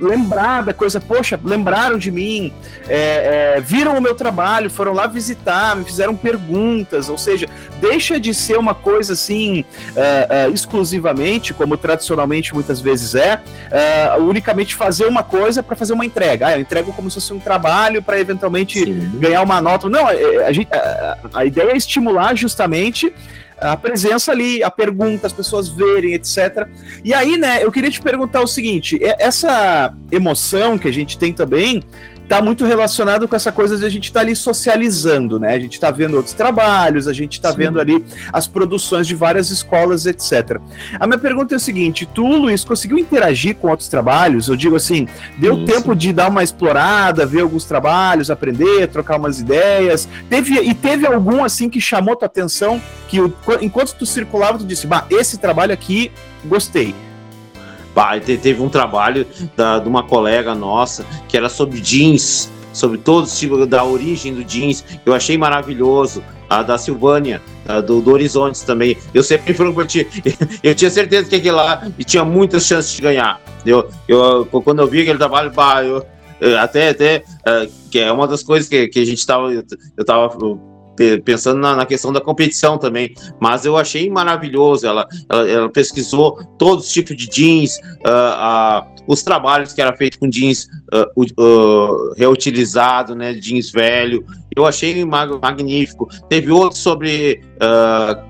lembrar 0.00 0.62
da 0.62 0.74
coisa, 0.74 1.00
poxa, 1.00 1.40
lembraram 1.42 1.98
de 1.98 2.10
mim, 2.10 2.52
é, 2.88 3.54
é, 3.56 3.60
viram 3.60 3.96
o 3.96 4.00
meu 4.00 4.14
trabalho, 4.14 4.68
foram 4.70 4.92
lá 4.92 5.06
visitar, 5.06 5.76
me 5.76 5.84
fizeram 5.84 6.14
perguntas, 6.14 7.08
ou 7.08 7.16
seja, 7.16 7.46
deixa 7.80 8.20
de 8.20 8.34
ser 8.34 8.58
uma 8.58 8.74
coisa 8.74 9.14
assim 9.14 9.64
é, 9.96 10.26
é 10.30 10.50
exclusivamente, 10.50 11.54
como 11.54 11.76
tradicionalmente 11.76 12.54
muitas 12.54 12.73
muitas 12.74 12.80
vezes 12.80 13.14
é, 13.14 13.40
uh, 14.16 14.22
unicamente 14.22 14.74
fazer 14.74 15.06
uma 15.06 15.22
coisa 15.22 15.62
para 15.62 15.76
fazer 15.76 15.92
uma 15.92 16.04
entrega. 16.04 16.48
Ah, 16.48 16.56
eu 16.56 16.60
entrego 16.60 16.92
como 16.92 17.10
se 17.10 17.14
fosse 17.14 17.32
um 17.32 17.38
trabalho 17.38 18.02
para 18.02 18.18
eventualmente 18.18 18.84
Sim. 18.84 19.10
ganhar 19.18 19.42
uma 19.42 19.60
nota. 19.60 19.88
Não, 19.88 20.08
é, 20.08 20.16
é, 20.16 20.46
a, 20.46 20.52
gente, 20.52 20.68
a, 20.72 21.18
a 21.34 21.44
ideia 21.44 21.72
é 21.72 21.76
estimular 21.76 22.34
justamente 22.34 23.12
a 23.56 23.76
presença 23.76 24.32
ali, 24.32 24.62
a 24.62 24.70
pergunta, 24.70 25.26
as 25.26 25.32
pessoas 25.32 25.68
verem, 25.68 26.14
etc. 26.14 26.66
E 27.04 27.14
aí, 27.14 27.36
né, 27.36 27.62
eu 27.62 27.70
queria 27.70 27.90
te 27.90 28.00
perguntar 28.00 28.40
o 28.40 28.46
seguinte: 28.46 28.98
essa 29.02 29.94
emoção 30.10 30.76
que 30.76 30.88
a 30.88 30.92
gente 30.92 31.16
tem 31.16 31.32
também 31.32 31.82
tá 32.28 32.40
muito 32.40 32.64
relacionado 32.64 33.28
com 33.28 33.36
essa 33.36 33.52
coisa 33.52 33.76
de 33.76 33.84
a 33.84 33.88
gente 33.88 34.04
estar 34.04 34.20
tá 34.20 34.26
ali 34.26 34.34
socializando, 34.34 35.38
né? 35.38 35.54
A 35.54 35.58
gente 35.58 35.74
está 35.74 35.90
vendo 35.90 36.16
outros 36.16 36.34
trabalhos, 36.34 37.06
a 37.06 37.12
gente 37.12 37.34
está 37.34 37.50
vendo 37.50 37.80
ali 37.80 38.04
as 38.32 38.46
produções 38.46 39.06
de 39.06 39.14
várias 39.14 39.50
escolas, 39.50 40.06
etc. 40.06 40.58
A 40.98 41.06
minha 41.06 41.18
pergunta 41.18 41.54
é 41.54 41.56
o 41.56 41.60
seguinte: 41.60 42.06
tu, 42.06 42.26
Luiz, 42.26 42.64
conseguiu 42.64 42.98
interagir 42.98 43.56
com 43.56 43.68
outros 43.68 43.88
trabalhos? 43.88 44.48
Eu 44.48 44.56
digo 44.56 44.76
assim, 44.76 45.06
deu 45.38 45.56
Isso. 45.56 45.66
tempo 45.66 45.94
de 45.94 46.12
dar 46.12 46.28
uma 46.28 46.42
explorada, 46.42 47.26
ver 47.26 47.42
alguns 47.42 47.64
trabalhos, 47.64 48.30
aprender, 48.30 48.88
trocar 48.88 49.18
umas 49.18 49.40
ideias? 49.40 50.08
Teve 50.28 50.54
e 50.60 50.74
teve 50.74 51.06
algum 51.06 51.44
assim 51.44 51.68
que 51.68 51.80
chamou 51.80 52.16
tua 52.16 52.26
atenção 52.26 52.80
que 53.08 53.18
enquanto 53.60 53.94
tu 53.94 54.06
circulava 54.06 54.58
tu 54.58 54.64
disse, 54.64 54.86
bah, 54.86 55.06
esse 55.10 55.38
trabalho 55.38 55.72
aqui 55.72 56.10
gostei 56.44 56.94
teve 58.24 58.60
um 58.62 58.68
trabalho 58.68 59.26
da, 59.56 59.78
de 59.78 59.88
uma 59.88 60.02
colega 60.02 60.54
nossa 60.54 61.04
que 61.28 61.36
era 61.36 61.48
sobre 61.48 61.80
jeans, 61.80 62.50
sobre 62.72 62.98
todos 62.98 63.32
os 63.32 63.38
tipos 63.38 63.66
da 63.66 63.84
origem 63.84 64.34
do 64.34 64.44
jeans. 64.44 64.84
Eu 65.04 65.14
achei 65.14 65.38
maravilhoso. 65.38 66.22
A 66.46 66.62
da 66.62 66.76
Silvânia, 66.76 67.40
a 67.66 67.80
do, 67.80 68.02
do 68.02 68.12
Horizontes 68.12 68.60
também. 68.60 68.98
Eu 69.14 69.22
sempre 69.22 69.54
fui 69.54 69.72
por 69.72 69.86
ti. 69.86 70.06
Eu 70.62 70.74
tinha 70.74 70.90
certeza 70.90 71.28
que 71.28 71.36
aquele 71.36 71.52
lá 71.52 71.90
tinha 72.04 72.22
muitas 72.22 72.66
chances 72.66 72.92
de 72.94 73.00
ganhar. 73.00 73.40
Eu, 73.64 73.88
eu, 74.06 74.46
quando 74.62 74.80
eu 74.80 74.86
vi 74.86 75.00
aquele 75.00 75.16
trabalho, 75.16 75.50
bah, 75.50 75.82
eu, 75.82 76.04
até, 76.60 76.90
até 76.90 77.24
uh, 77.40 77.70
que 77.90 77.98
é 77.98 78.12
uma 78.12 78.28
das 78.28 78.42
coisas 78.42 78.68
que, 78.68 78.88
que 78.88 79.00
a 79.00 79.04
gente 79.06 79.18
estava. 79.18 79.52
Eu, 79.52 79.64
eu 79.96 80.04
tava 80.04 80.28
pensando 81.24 81.60
na, 81.60 81.74
na, 81.74 81.86
questão 81.86 82.12
da 82.12 82.20
competição 82.20 82.78
também, 82.78 83.14
mas 83.40 83.64
eu 83.64 83.76
achei 83.76 84.08
maravilhoso. 84.10 84.86
Ela, 84.86 85.06
ela, 85.28 85.48
ela 85.48 85.68
pesquisou 85.68 86.44
todos 86.58 86.86
os 86.86 86.92
tipos 86.92 87.16
de 87.16 87.28
jeans, 87.28 87.76
uh, 88.06 88.86
uh, 88.86 88.94
os 89.06 89.22
trabalhos 89.22 89.72
que 89.72 89.80
era 89.80 89.94
feito 89.96 90.18
com 90.18 90.28
jeans 90.28 90.68
uh, 90.92 92.14
reutilizado, 92.16 93.14
né, 93.14 93.34
jeans 93.34 93.70
velho. 93.70 94.24
Eu 94.56 94.64
achei 94.64 95.04
mag 95.04 95.36
magnífico. 95.42 96.08
Teve 96.28 96.52
outro 96.52 96.78
sobre 96.78 97.40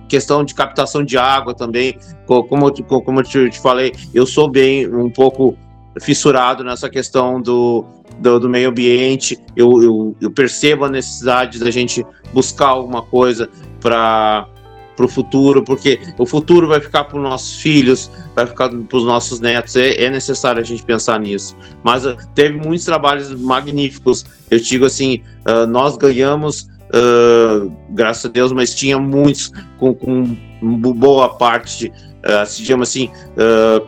questão 0.09 0.43
de 0.43 0.55
captação 0.55 1.05
de 1.05 1.19
água 1.19 1.55
também. 1.55 1.99
Como, 2.27 2.73
como 2.87 3.21
eu 3.21 3.25
te, 3.25 3.51
te 3.51 3.61
falei, 3.61 3.93
eu 4.15 4.25
sou 4.25 4.49
bem 4.49 4.89
um 4.89 5.11
pouco 5.11 5.55
fissurado 6.01 6.65
nessa 6.65 6.89
questão 6.89 7.41
do, 7.41 7.85
do, 8.19 8.41
do 8.41 8.49
meio 8.49 8.71
ambiente. 8.71 9.39
Eu, 9.57 9.83
eu, 9.83 10.17
eu, 10.21 10.31
percebo 10.31 10.85
a 10.85 10.89
necessidade 10.89 11.59
da 11.59 11.71
gente 11.71 12.05
buscar 12.33 12.69
alguma 12.69 13.03
coisa 13.03 13.49
para 13.81 14.49
para 14.97 15.07
o 15.07 15.09
futuro, 15.09 15.63
porque 15.63 15.99
o 16.19 16.27
futuro 16.27 16.69
vai 16.69 16.81
ficar 16.81 17.05
para 17.05 17.17
os 17.17 17.23
nossos 17.23 17.61
filhos, 17.61 18.11
vai 18.35 18.47
ficar 18.47 18.69
para 18.69 18.97
os 18.97 19.05
nossos 19.05 19.41
netos. 19.41 19.77
É, 19.77 20.05
é, 20.05 20.11
necessário 20.11 20.61
a 20.61 20.65
gente 20.65 20.85
pensar 20.85 21.19
nisso. 21.19 21.57
Mas 21.83 22.07
uh, 22.07 22.17
teve 22.35 22.57
muitos 22.57 22.85
trabalhos 22.85 23.35
magníficos. 23.35 24.25
Eu 24.51 24.59
digo 24.59 24.85
assim, 24.85 25.21
uh, 25.49 25.67
nós 25.67 25.97
ganhamos, 25.97 26.69
uh, 26.91 27.73
graças 27.91 28.27
a 28.27 28.29
Deus, 28.29 28.53
mas 28.53 28.75
tinha 28.75 28.99
muitos 28.99 29.53
com, 29.79 29.95
com 29.95 30.37
boa 30.63 31.31
parte, 31.31 31.89
uh, 31.89 32.47
se 32.47 32.65
chama 32.65 32.85
assim, 32.85 33.11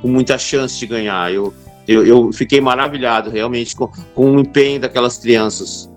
com 0.02 0.08
muita 0.08 0.36
chance 0.38 0.78
de 0.78 0.86
ganhar. 0.86 1.32
Eu 1.32 1.54
eu, 1.86 2.04
eu 2.06 2.32
fiquei 2.32 2.60
maravilhado 2.60 3.30
realmente 3.30 3.76
com, 3.76 3.88
com 4.14 4.36
o 4.36 4.40
empenho 4.40 4.80
daquelas 4.80 5.18
crianças. 5.18 5.90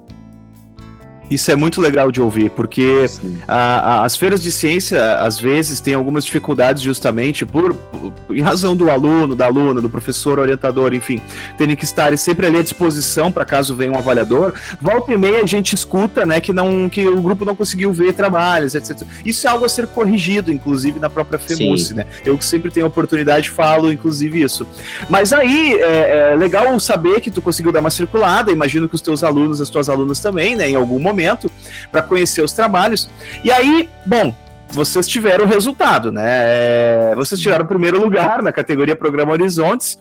Isso 1.29 1.51
é 1.51 1.55
muito 1.55 1.79
legal 1.79 2.11
de 2.11 2.19
ouvir, 2.19 2.49
porque 2.49 3.05
a, 3.47 3.55
a, 3.55 4.05
as 4.05 4.17
feiras 4.17 4.41
de 4.41 4.51
ciência, 4.51 5.15
às 5.17 5.39
vezes, 5.39 5.79
têm 5.79 5.93
algumas 5.93 6.25
dificuldades 6.25 6.81
justamente 6.81 7.45
por, 7.45 7.73
por, 7.73 8.35
em 8.35 8.41
razão 8.41 8.75
do 8.75 8.89
aluno, 8.89 9.35
da 9.35 9.45
aluna, 9.45 9.79
do 9.79 9.89
professor, 9.89 10.39
orientador, 10.39 10.93
enfim, 10.93 11.21
terem 11.57 11.75
que 11.75 11.83
estar 11.83 12.17
sempre 12.17 12.47
ali 12.47 12.57
à 12.57 12.63
disposição 12.63 13.31
para 13.31 13.45
caso 13.45 13.75
venha 13.75 13.91
um 13.91 13.97
avaliador. 13.97 14.53
Volta 14.81 15.13
e 15.13 15.17
meia 15.17 15.43
a 15.43 15.45
gente 15.45 15.75
escuta, 15.75 16.25
né, 16.25 16.41
que, 16.41 16.51
não, 16.51 16.89
que 16.89 17.07
o 17.07 17.21
grupo 17.21 17.45
não 17.45 17.55
conseguiu 17.55 17.93
ver 17.93 18.13
trabalhos, 18.13 18.73
etc. 18.73 19.03
Isso 19.23 19.45
é 19.45 19.51
algo 19.51 19.65
a 19.65 19.69
ser 19.69 19.85
corrigido, 19.85 20.51
inclusive, 20.51 20.99
na 20.99 21.09
própria 21.09 21.37
FEMUSE, 21.37 21.93
né? 21.93 22.05
Eu 22.25 22.37
que 22.37 22.45
sempre 22.45 22.71
tenho 22.71 22.87
oportunidade 22.87 23.49
falo, 23.49 23.91
inclusive, 23.91 24.41
isso. 24.41 24.65
Mas 25.09 25.31
aí, 25.31 25.73
é, 25.73 26.31
é 26.31 26.35
legal 26.35 26.79
saber 26.79 27.21
que 27.21 27.29
tu 27.29 27.41
conseguiu 27.41 27.71
dar 27.71 27.81
uma 27.81 27.89
circulada, 27.91 28.51
imagino 28.51 28.89
que 28.89 28.95
os 28.95 29.01
teus 29.01 29.23
alunos, 29.23 29.61
as 29.61 29.69
tuas 29.69 29.89
alunas 29.89 30.19
também, 30.19 30.55
né, 30.55 30.69
em 30.69 30.75
algum 30.75 30.97
momento, 30.99 31.18
momento 31.19 31.51
para 31.91 32.01
conhecer 32.01 32.41
os 32.41 32.53
trabalhos. 32.53 33.09
E 33.43 33.51
aí, 33.51 33.89
bom, 34.05 34.33
vocês 34.69 35.07
tiveram 35.07 35.45
o 35.45 35.47
resultado, 35.47 36.11
né? 36.11 36.23
É, 36.25 37.13
vocês 37.15 37.41
tiraram 37.41 37.65
o 37.65 37.67
primeiro 37.67 37.99
lugar 37.99 38.41
na 38.41 38.51
categoria 38.51 38.95
Programa 38.95 39.33
Horizontes. 39.33 39.99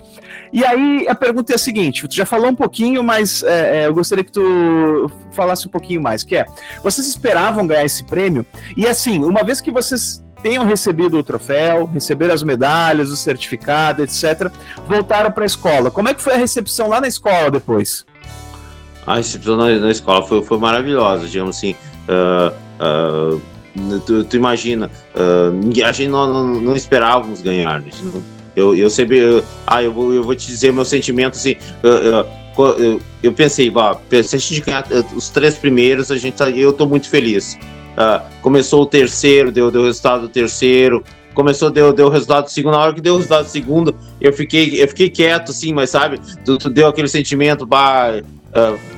E 0.53 0.65
aí 0.65 1.07
a 1.09 1.15
pergunta 1.15 1.53
é 1.53 1.57
a 1.57 1.59
seguinte: 1.59 2.07
tu 2.07 2.15
já 2.15 2.25
falou 2.25 2.49
um 2.51 2.55
pouquinho, 2.55 3.03
mas 3.03 3.43
é, 3.43 3.83
é, 3.83 3.87
eu 3.87 3.95
gostaria 3.95 4.23
que 4.23 4.33
tu 4.33 5.11
falasse 5.33 5.67
um 5.67 5.71
pouquinho 5.71 6.01
mais. 6.01 6.23
Que 6.23 6.37
é, 6.37 6.47
vocês 6.83 7.07
esperavam 7.07 7.67
ganhar 7.67 7.85
esse 7.85 8.05
prêmio? 8.05 8.47
E 8.77 8.87
assim, 8.87 9.25
uma 9.25 9.43
vez 9.43 9.61
que 9.61 9.71
vocês 9.71 10.23
tenham 10.43 10.65
recebido 10.65 11.19
o 11.19 11.23
troféu, 11.23 11.87
receberam 11.87 12.33
as 12.33 12.43
medalhas, 12.43 13.11
o 13.11 13.17
certificado, 13.17 14.05
etc., 14.05 14.53
voltaram 14.87 15.33
para 15.33 15.43
a 15.43 15.47
escola. 15.47 15.91
Como 15.91 16.09
é 16.09 16.15
que 16.15 16.23
foi 16.23 16.35
a 16.35 16.37
recepção 16.37 16.89
lá 16.89 17.01
na 17.01 17.09
escola 17.09 17.51
depois? 17.51 18.07
A 19.09 19.17
recepção 19.17 19.57
na, 19.57 19.75
na 19.79 19.91
escola 19.91 20.23
foi, 20.23 20.43
foi 20.43 20.59
maravilhosa, 20.59 21.27
digamos 21.27 21.57
assim. 21.57 21.75
Uh, 22.07 23.35
uh, 23.35 24.01
tu, 24.01 24.23
tu, 24.25 24.37
imagina, 24.37 24.91
uh, 25.15 25.85
a 25.85 25.93
gente 25.93 26.11
não, 26.11 26.31
não, 26.31 26.61
não 26.61 26.77
esperávamos 26.77 27.41
ganhar. 27.41 27.83
Eu, 28.55 28.75
eu 28.77 28.91
sempre. 28.91 29.17
Eu, 29.19 29.43
ah, 29.67 29.83
eu 29.83 29.93
vou, 29.93 30.13
eu 30.13 30.23
vou 30.23 30.35
te 30.35 30.47
dizer 30.47 30.75
meu 30.75 30.85
sentimento 30.85 31.37
assim. 31.37 31.57
eu, 31.83 33.01
eu 33.23 33.33
pensei, 33.33 33.71
bah, 33.71 33.99
se 34.11 34.37
a 34.37 34.39
gente 34.39 34.61
ganhar 34.61 34.85
os 35.15 35.31
três 35.31 35.55
primeiros, 35.55 36.11
a 36.11 36.19
gente 36.19 36.35
tá, 36.35 36.51
eu 36.51 36.73
tô 36.75 36.87
muito 36.87 37.09
feliz. 37.09 37.57
começou 38.43 38.83
o 38.83 38.87
terceiro, 38.87 39.51
deu, 39.51 39.71
deu 39.71 39.83
o 39.83 39.85
resultado 39.87 40.23
do 40.23 40.29
terceiro, 40.29 41.03
começou, 41.33 41.71
deu, 41.71 41.95
deu 41.95 42.09
o 42.09 42.11
resultado 42.11 42.45
do 42.45 42.51
segundo. 42.51 42.73
Na 42.73 42.81
hora 42.81 42.93
que 42.93 43.01
deu 43.01 43.15
resultado 43.15 43.45
do 43.45 43.51
segundo, 43.51 43.95
eu 44.21 44.35
fiquei, 44.35 44.83
eu 44.83 44.89
fiquei 44.89 45.09
quieto, 45.09 45.51
assim, 45.53 45.73
mas 45.73 45.89
sabe, 45.89 46.21
tu, 46.45 46.59
tu 46.59 46.69
deu 46.69 46.89
aquele 46.89 47.09
sentimento, 47.09 47.65
bah, 47.65 48.21
uh, 48.21 48.98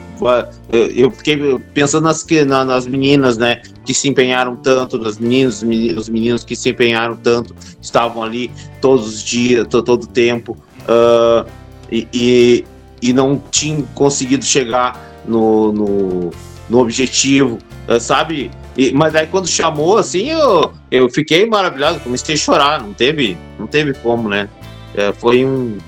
eu 0.72 1.10
fiquei 1.10 1.58
pensando 1.74 2.04
nas, 2.04 2.26
nas 2.66 2.86
meninas, 2.86 3.38
né, 3.38 3.62
que 3.84 3.94
se 3.94 4.08
empenharam 4.08 4.56
tanto, 4.56 4.98
das 4.98 5.18
meninas, 5.18 5.62
os 5.62 6.08
meninos 6.08 6.44
que 6.44 6.54
se 6.54 6.70
empenharam 6.70 7.16
tanto, 7.16 7.54
estavam 7.80 8.22
ali 8.22 8.50
todos 8.80 9.06
os 9.06 9.24
dias, 9.24 9.66
todo 9.68 9.92
o 9.92 10.06
tempo, 10.06 10.56
uh, 10.82 11.48
e, 11.90 12.06
e, 12.12 12.64
e, 13.02 13.12
não 13.12 13.42
tinham 13.50 13.82
conseguido 13.94 14.44
chegar 14.44 15.22
no, 15.26 15.72
no, 15.72 16.30
no 16.68 16.78
objetivo, 16.78 17.58
uh, 17.88 17.98
sabe? 17.98 18.50
E, 18.76 18.92
mas 18.92 19.14
aí 19.14 19.26
quando 19.26 19.48
chamou, 19.48 19.98
assim, 19.98 20.30
eu, 20.30 20.72
eu 20.90 21.08
fiquei 21.08 21.46
maravilhado, 21.46 22.00
comecei 22.00 22.34
a 22.34 22.38
chorar, 22.38 22.80
não 22.80 22.92
teve, 22.92 23.36
não 23.58 23.66
teve 23.66 23.94
como, 23.94 24.28
né? 24.28 24.48
É, 24.94 25.12
foi 25.12 25.44
um, 25.44 25.78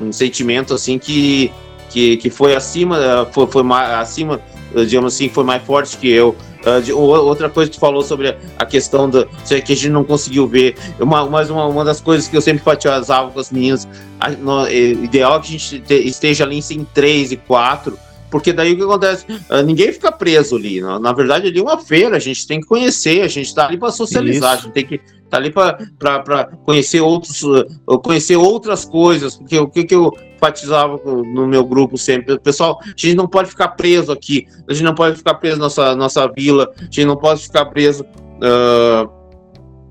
um 0.00 0.12
sentimento, 0.12 0.74
assim, 0.74 0.98
que 0.98 1.50
que, 1.88 2.16
que 2.16 2.30
foi 2.30 2.54
acima, 2.54 3.28
foi, 3.32 3.46
foi 3.46 3.62
mais, 3.62 3.90
acima, 3.90 4.40
digamos 4.74 5.14
assim, 5.14 5.28
foi 5.28 5.44
mais 5.44 5.62
forte 5.62 5.96
que 5.96 6.08
eu. 6.08 6.36
De, 6.84 6.92
outra 6.92 7.48
coisa 7.48 7.70
que 7.70 7.76
tu 7.76 7.80
falou 7.80 8.02
sobre 8.02 8.36
a 8.58 8.66
questão 8.66 9.08
da 9.08 9.24
que 9.24 9.72
a 9.72 9.76
gente 9.76 9.88
não 9.88 10.04
conseguiu 10.04 10.46
ver, 10.46 10.76
uma, 11.00 11.24
mas 11.24 11.48
uma, 11.48 11.64
uma 11.66 11.84
das 11.84 12.00
coisas 12.00 12.28
que 12.28 12.36
eu 12.36 12.42
sempre 12.42 12.60
enfatizava 12.60 13.30
com 13.30 13.40
as 13.40 13.50
meninas, 13.50 13.88
a, 14.20 14.28
no, 14.30 14.66
é 14.66 14.74
ideal 14.74 15.40
que 15.40 15.46
a 15.46 15.50
gente 15.52 15.80
te, 15.80 15.94
esteja 15.94 16.44
ali 16.44 16.58
em 16.58 16.84
3 16.84 17.32
e 17.32 17.36
4, 17.36 17.98
porque 18.30 18.52
daí 18.52 18.72
o 18.72 18.76
que 18.76 18.82
acontece? 18.82 19.26
Uh, 19.50 19.62
ninguém 19.64 19.92
fica 19.92 20.12
preso 20.12 20.56
ali. 20.56 20.80
Na, 20.80 20.98
na, 20.98 21.12
verdade, 21.12 21.48
ali 21.48 21.58
é 21.58 21.62
uma 21.62 21.78
feira, 21.78 22.16
a 22.16 22.20
gente 22.20 22.46
tem 22.46 22.60
que 22.60 22.66
conhecer, 22.66 23.22
a 23.22 23.28
gente 23.28 23.46
está 23.46 23.66
ali 23.66 23.78
para 23.78 23.90
socializar, 23.90 24.54
Isso. 24.54 24.62
a 24.62 24.64
gente 24.66 24.74
tem 24.74 24.86
que 24.86 25.00
tá 25.28 25.36
ali 25.36 25.50
para 25.50 26.46
conhecer 26.64 27.02
outros 27.02 27.44
conhecer 28.02 28.36
outras 28.36 28.86
coisas 28.86 29.36
porque 29.36 29.58
o 29.58 29.68
que, 29.68 29.84
que 29.84 29.94
eu 29.94 30.10
enfatizava 30.34 30.98
no 31.04 31.46
meu 31.46 31.66
grupo 31.66 31.98
sempre 31.98 32.38
pessoal 32.38 32.80
a 32.82 32.88
gente 32.96 33.14
não 33.14 33.28
pode 33.28 33.50
ficar 33.50 33.68
preso 33.68 34.10
aqui 34.10 34.46
a 34.66 34.72
gente 34.72 34.84
não 34.84 34.94
pode 34.94 35.16
ficar 35.16 35.34
preso 35.34 35.58
nossa 35.58 35.94
nossa 35.94 36.26
vila 36.28 36.72
a 36.80 36.84
gente 36.84 37.04
não 37.04 37.18
pode 37.18 37.42
ficar 37.42 37.66
preso 37.66 38.04
uh, 38.04 39.06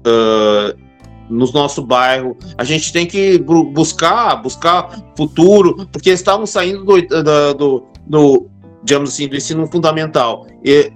uh, 0.08 0.88
no 1.30 1.52
nosso 1.52 1.82
bairro. 1.82 2.38
A 2.58 2.64
gente 2.64 2.92
tem 2.92 3.06
que 3.06 3.38
buscar, 3.38 4.36
buscar 4.38 4.90
futuro, 5.16 5.88
porque 5.92 6.10
estavam 6.10 6.46
saindo 6.46 6.84
do, 6.84 7.54
do, 7.54 7.88
do, 8.10 8.48
digamos 8.84 9.12
assim, 9.12 9.28
do 9.28 9.36
ensino 9.36 9.68
fundamental. 9.68 10.48
E 10.64 10.92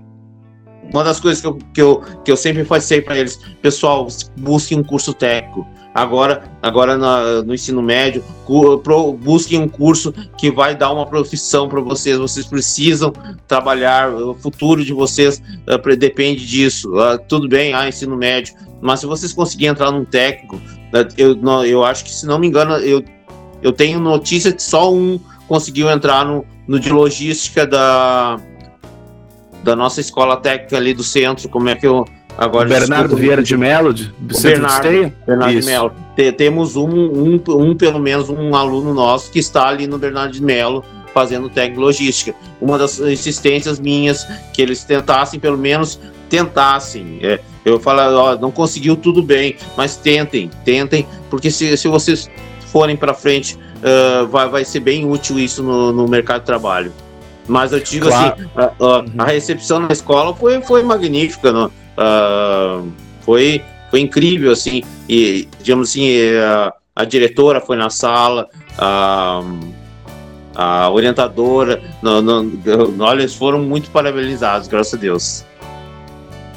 uma 0.92 1.04
das 1.04 1.20
coisas 1.20 1.42
que 1.42 1.48
eu, 1.48 1.58
que 1.74 1.82
eu, 1.82 2.02
que 2.26 2.32
eu 2.32 2.38
sempre 2.38 2.64
passei 2.64 3.02
para 3.02 3.18
eles, 3.18 3.40
pessoal, 3.62 4.08
busquem 4.38 4.80
um 4.80 4.84
curso 4.84 5.14
técnico. 5.14 5.66
Agora, 5.94 6.44
agora 6.62 6.98
na, 6.98 7.44
no 7.44 7.54
ensino 7.54 7.82
médio, 7.82 8.24
pro, 8.46 9.14
busquem 9.14 9.60
um 9.60 9.68
curso 9.68 10.14
que 10.38 10.50
vai 10.50 10.74
dar 10.76 10.92
uma 10.92 11.06
profissão 11.06 11.68
para 11.68 11.82
vocês. 11.82 12.18
Vocês 12.18 12.46
precisam 12.46 13.12
trabalhar, 13.48 14.14
o 14.14 14.34
futuro 14.34 14.86
de 14.86 14.94
vocês 14.94 15.42
uh, 15.68 15.96
depende 15.98 16.48
disso. 16.48 16.90
Uh, 16.94 17.20
tudo 17.28 17.48
bem, 17.48 17.74
ah, 17.74 17.88
ensino 17.90 18.16
médio, 18.16 18.54
mas 18.82 19.02
se 19.02 19.06
vocês 19.06 19.34
conseguirem 19.34 19.72
entrar 19.72 19.92
num 19.92 20.06
técnico, 20.06 20.62
né, 20.94 21.08
eu, 21.18 21.38
eu 21.66 21.84
acho 21.84 22.06
que, 22.06 22.12
se 22.12 22.26
não 22.26 22.40
me 22.40 22.48
engano, 22.48 22.76
eu, 22.78 23.04
eu 23.62 23.74
tenho 23.74 24.00
notícia 24.00 24.52
que 24.54 24.64
só 24.64 24.94
um 24.94 25.20
conseguiu 25.48 25.90
entrar 25.90 26.26
no, 26.26 26.46
no 26.72 26.80
de 26.80 26.90
logística 26.90 27.68
da, 27.68 28.40
da 29.62 29.76
nossa 29.76 30.00
escola 30.00 30.38
técnica 30.38 30.78
ali 30.78 30.94
do 30.94 31.04
centro, 31.04 31.50
como 31.50 31.68
é 31.68 31.76
que 31.76 31.86
eu. 31.86 32.08
Agora 32.38 32.70
Bernardo 32.70 33.18
Vieira 33.18 33.44
de 33.44 33.58
Melo, 33.58 33.94
de 33.94 34.10
Bernardo, 34.42 35.14
Bernardo 35.28 35.60
de 35.60 35.66
Melo. 35.66 35.94
Temos 36.38 36.78
um, 36.78 36.88
um, 36.88 37.42
um, 37.50 37.76
pelo 37.76 38.00
menos 38.00 38.30
um 38.30 38.56
aluno 38.56 38.94
nosso 38.94 39.30
que 39.30 39.40
está 39.40 39.68
ali 39.68 39.86
no 39.86 39.98
Bernardo 39.98 40.32
de 40.32 40.42
Melo 40.42 40.82
fazendo 41.14 41.50
técnico 41.50 41.82
logística. 41.82 42.34
Uma 42.62 42.78
das 42.78 43.00
insistências 43.00 43.78
minhas 43.78 44.26
que 44.54 44.62
eles 44.62 44.86
tentassem 44.86 45.42
pelo 45.42 45.58
menos 45.58 46.00
tentassem. 46.30 47.20
É, 47.22 47.42
eu 47.66 47.82
falo, 47.82 48.18
ó, 48.18 48.38
não 48.38 48.50
conseguiu 48.50 48.96
tudo 48.96 49.22
bem, 49.22 49.58
mas 49.76 49.98
tentem, 49.98 50.50
tentem, 50.64 51.06
porque 51.30 51.52
se, 51.52 51.76
se 51.76 51.90
vocês 51.90 52.30
forem 52.72 52.96
para 52.96 53.14
frente, 53.14 53.60
uh, 53.82 54.28
vai, 54.28 54.50
vai 54.50 54.66
ser 54.66 54.80
bem 54.80 55.06
útil 55.06 55.40
isso 55.40 55.62
no, 55.64 55.92
no 55.92 56.08
mercado 56.08 56.42
de 56.42 56.46
trabalho. 56.46 56.94
Mas 57.48 57.72
eu 57.72 57.80
digo 57.80 58.08
claro. 58.08 58.34
assim, 58.34 58.50
a, 58.56 58.64
a, 58.64 58.68
a, 58.68 59.00
uhum. 59.00 59.26
recepção 59.26 59.80
na 59.80 59.92
escola 59.92 60.34
foi, 60.36 60.62
foi 60.62 60.84
magnífica, 60.84 61.52
não? 61.52 61.68
Uh, 61.68 62.92
foi, 63.22 63.64
foi 63.90 64.00
incrível, 64.00 64.52
assim, 64.52 64.84
e, 65.10 65.48
digamos 65.60 65.90
assim, 65.90 66.08
a, 66.38 66.74
a 66.96 67.06
diretora 67.06 67.60
foi 67.60 67.76
na 67.78 67.90
sala, 67.90 68.48
a, 68.78 69.42
a 70.56 70.90
orientadora, 70.90 71.82
no, 72.02 72.22
no, 72.22 73.04
olha, 73.04 73.22
eles 73.22 73.36
foram 73.36 73.60
muito 73.60 73.90
parabenizados, 73.92 74.68
graças 74.68 74.94
a 74.94 74.98
Deus. 74.98 75.46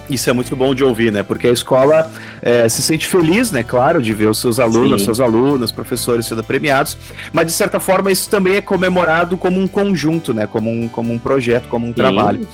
Isso 0.08 0.28
é 0.28 0.32
muito 0.32 0.54
bom 0.54 0.74
de 0.74 0.84
ouvir, 0.84 1.10
né? 1.10 1.22
Porque 1.22 1.46
a 1.46 1.52
escola 1.52 2.10
é, 2.42 2.68
se 2.68 2.82
sente 2.82 3.06
feliz, 3.06 3.50
né? 3.50 3.62
Claro, 3.62 4.02
de 4.02 4.12
ver 4.12 4.28
os 4.28 4.38
seus 4.38 4.60
alunos, 4.60 5.00
Sim. 5.00 5.06
seus 5.06 5.20
alunos, 5.20 5.72
professores 5.72 6.26
sendo 6.26 6.44
premiados, 6.44 6.96
mas 7.32 7.46
de 7.46 7.52
certa 7.52 7.80
forma 7.80 8.12
isso 8.12 8.28
também 8.28 8.56
é 8.56 8.60
comemorado 8.60 9.36
como 9.36 9.58
um 9.60 9.66
conjunto, 9.66 10.34
né? 10.34 10.46
Como 10.46 10.70
um, 10.70 10.88
como 10.88 11.12
um 11.12 11.18
projeto, 11.18 11.68
como 11.68 11.86
um 11.86 11.90
Sim. 11.90 11.94
trabalho. 11.94 12.46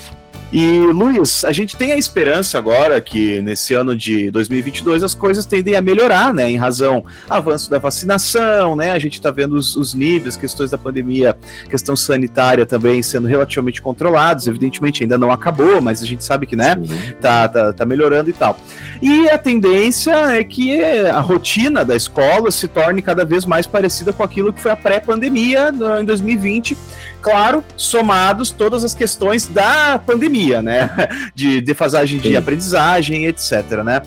E, 0.53 0.81
Luiz, 0.81 1.45
a 1.45 1.53
gente 1.53 1.77
tem 1.77 1.93
a 1.93 1.97
esperança 1.97 2.59
agora 2.59 3.01
que 3.01 3.41
nesse 3.41 3.73
ano 3.73 3.97
de 3.97 4.33
2022 4.33 5.05
as 5.05 5.15
coisas 5.15 5.47
tendem 5.47 5.77
a 5.77 5.81
melhorar, 5.81 6.35
né? 6.35 6.51
Em 6.51 6.57
razão 6.57 7.05
avanço 7.29 7.71
da 7.71 7.79
vacinação, 7.79 8.75
né? 8.75 8.91
A 8.91 8.99
gente 8.99 9.15
está 9.15 9.31
vendo 9.31 9.55
os, 9.55 9.77
os, 9.77 9.95
níveis, 9.95 10.37
questões 10.37 10.69
da 10.69 10.77
pandemia, 10.77 11.37
questão 11.69 11.95
sanitária 11.95 12.67
também 12.67 13.01
sendo 13.01 13.29
relativamente 13.29 13.81
controlados. 13.81 14.49
Evidentemente 14.49 15.05
ainda 15.05 15.17
não 15.17 15.31
acabou, 15.31 15.81
mas 15.81 16.03
a 16.03 16.07
gente 16.07 16.25
sabe 16.25 16.47
que, 16.47 16.57
né? 16.57 16.75
Tá, 17.21 17.49
tá, 17.49 17.73
tá 17.73 17.87
melhorando 17.87 18.29
e 18.29 18.33
tal. 18.33 18.59
E 19.01 19.31
a 19.31 19.39
tendência 19.39 20.13
é 20.37 20.43
que 20.43 20.83
a 20.83 21.21
rotina 21.21 21.85
da 21.85 21.95
escola 21.95 22.51
se 22.51 22.67
torne 22.67 23.01
cada 23.01 23.25
vez 23.25 23.45
mais 23.45 23.69
parecida 23.69 24.13
com 24.13 24.25
aquilo 24.25 24.53
que 24.53 24.61
foi 24.61 24.73
a 24.73 24.77
pré-pandemia 24.77 25.73
em 26.01 26.05
2020 26.05 26.77
claro, 27.21 27.65
somados 27.77 28.51
todas 28.51 28.85
as 28.85 28.95
questões 28.95 29.47
da 29.47 29.99
pandemia, 29.99 30.63
né? 30.63 30.91
De 31.35 31.61
defasagem 31.61 32.19
de 32.19 32.37
aprendizagem, 32.37 33.27
etc, 33.27 33.83
né? 33.85 34.03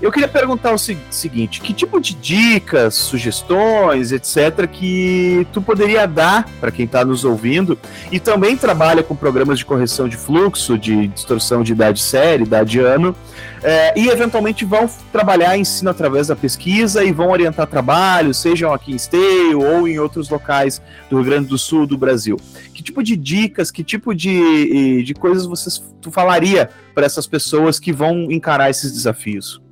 Eu 0.00 0.12
queria 0.12 0.28
perguntar 0.28 0.72
o 0.72 0.78
seguinte: 0.78 1.60
que 1.60 1.72
tipo 1.72 2.00
de 2.00 2.14
dicas, 2.14 2.94
sugestões, 2.94 4.12
etc., 4.12 4.68
que 4.70 5.46
tu 5.52 5.62
poderia 5.62 6.06
dar 6.06 6.48
para 6.60 6.70
quem 6.70 6.84
está 6.84 7.04
nos 7.04 7.24
ouvindo 7.24 7.78
e 8.10 8.20
também 8.20 8.56
trabalha 8.56 9.02
com 9.02 9.16
programas 9.16 9.58
de 9.58 9.64
correção 9.64 10.08
de 10.08 10.16
fluxo, 10.16 10.78
de 10.78 11.08
distorção 11.08 11.62
de 11.62 11.72
idade 11.72 12.00
série, 12.00 12.44
idade 12.44 12.78
ano, 12.78 13.14
é, 13.62 13.98
e 13.98 14.08
eventualmente 14.08 14.64
vão 14.64 14.88
trabalhar 15.10 15.56
ensino 15.56 15.90
através 15.90 16.28
da 16.28 16.36
pesquisa 16.36 17.02
e 17.04 17.12
vão 17.12 17.30
orientar 17.30 17.66
trabalho, 17.66 18.32
sejam 18.34 18.72
aqui 18.72 18.92
em 18.92 18.96
Esteio 18.96 19.60
ou 19.60 19.88
em 19.88 19.98
outros 19.98 20.28
locais 20.28 20.80
do 21.08 21.16
Rio 21.16 21.24
Grande 21.24 21.48
do 21.48 21.58
Sul 21.58 21.86
do 21.86 21.96
Brasil. 21.96 22.36
Que 22.74 22.82
tipo 22.82 23.02
de 23.02 23.16
dicas, 23.16 23.70
que 23.70 23.82
tipo 23.82 24.14
de, 24.14 25.02
de 25.02 25.14
coisas 25.14 25.46
vocês, 25.46 25.82
tu 26.00 26.10
falaria 26.10 26.70
para 26.94 27.06
essas 27.06 27.26
pessoas 27.26 27.80
que 27.80 27.92
vão 27.92 28.30
encarar 28.30 28.70
esses 28.70 28.92
desafios? 28.92 29.65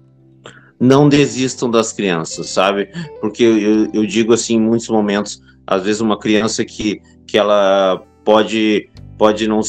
Não 0.80 1.08
desistam 1.08 1.70
das 1.70 1.92
crianças, 1.92 2.48
sabe? 2.48 2.88
Porque 3.20 3.42
eu, 3.42 3.90
eu, 3.92 4.06
digo 4.06 4.32
assim, 4.32 4.56
em 4.56 4.60
muitos 4.60 4.88
momentos, 4.88 5.40
às 5.66 5.84
vezes 5.84 6.00
uma 6.00 6.18
criança 6.18 6.64
que, 6.64 7.00
que 7.26 7.38
ela 7.38 8.02
pode, 8.24 8.88
pode 9.16 9.46
não 9.46 9.60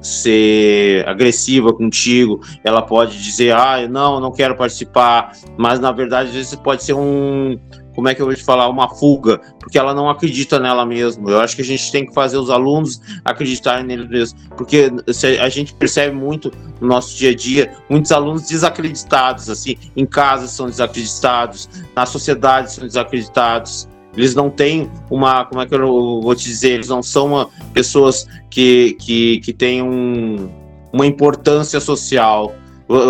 ser 0.00 1.06
agressiva 1.08 1.72
contigo, 1.72 2.40
ela 2.64 2.82
pode 2.82 3.22
dizer, 3.22 3.54
ah, 3.54 3.86
não, 3.88 4.20
não 4.20 4.32
quero 4.32 4.56
participar, 4.56 5.32
mas 5.56 5.78
na 5.78 5.92
verdade 5.92 6.28
às 6.28 6.34
vezes 6.34 6.54
pode 6.56 6.82
ser 6.82 6.94
um, 6.94 7.58
como 7.94 8.08
é 8.08 8.14
que 8.14 8.22
eu 8.22 8.26
vou 8.26 8.34
te 8.34 8.42
falar, 8.42 8.68
uma 8.68 8.88
fuga, 8.88 9.38
porque 9.58 9.78
ela 9.78 9.92
não 9.92 10.08
acredita 10.08 10.58
nela 10.58 10.86
mesma. 10.86 11.30
Eu 11.30 11.40
acho 11.40 11.54
que 11.54 11.62
a 11.62 11.64
gente 11.64 11.90
tem 11.92 12.06
que 12.06 12.14
fazer 12.14 12.38
os 12.38 12.50
alunos 12.50 13.00
acreditarem 13.24 13.84
neles 13.84 14.08
mesmos, 14.08 14.42
porque 14.56 14.90
a 15.40 15.48
gente 15.48 15.74
percebe 15.74 16.14
muito 16.14 16.50
no 16.80 16.88
nosso 16.88 17.16
dia 17.16 17.30
a 17.30 17.34
dia, 17.34 17.72
muitos 17.88 18.10
alunos 18.12 18.48
desacreditados, 18.48 19.50
assim, 19.50 19.76
em 19.96 20.06
casa 20.06 20.46
são 20.46 20.66
desacreditados, 20.66 21.68
na 21.94 22.06
sociedade 22.06 22.72
são 22.72 22.86
desacreditados. 22.86 23.88
Eles 24.16 24.34
não 24.34 24.50
têm 24.50 24.90
uma, 25.10 25.44
como 25.44 25.60
é 25.60 25.66
que 25.66 25.74
eu 25.74 26.20
vou 26.20 26.34
te 26.34 26.44
dizer, 26.44 26.72
eles 26.72 26.88
não 26.88 27.02
são 27.02 27.28
uma, 27.28 27.48
pessoas 27.72 28.26
que, 28.50 28.96
que, 28.98 29.38
que 29.40 29.52
têm 29.52 29.82
um, 29.82 30.50
uma 30.92 31.06
importância 31.06 31.80
social. 31.80 32.54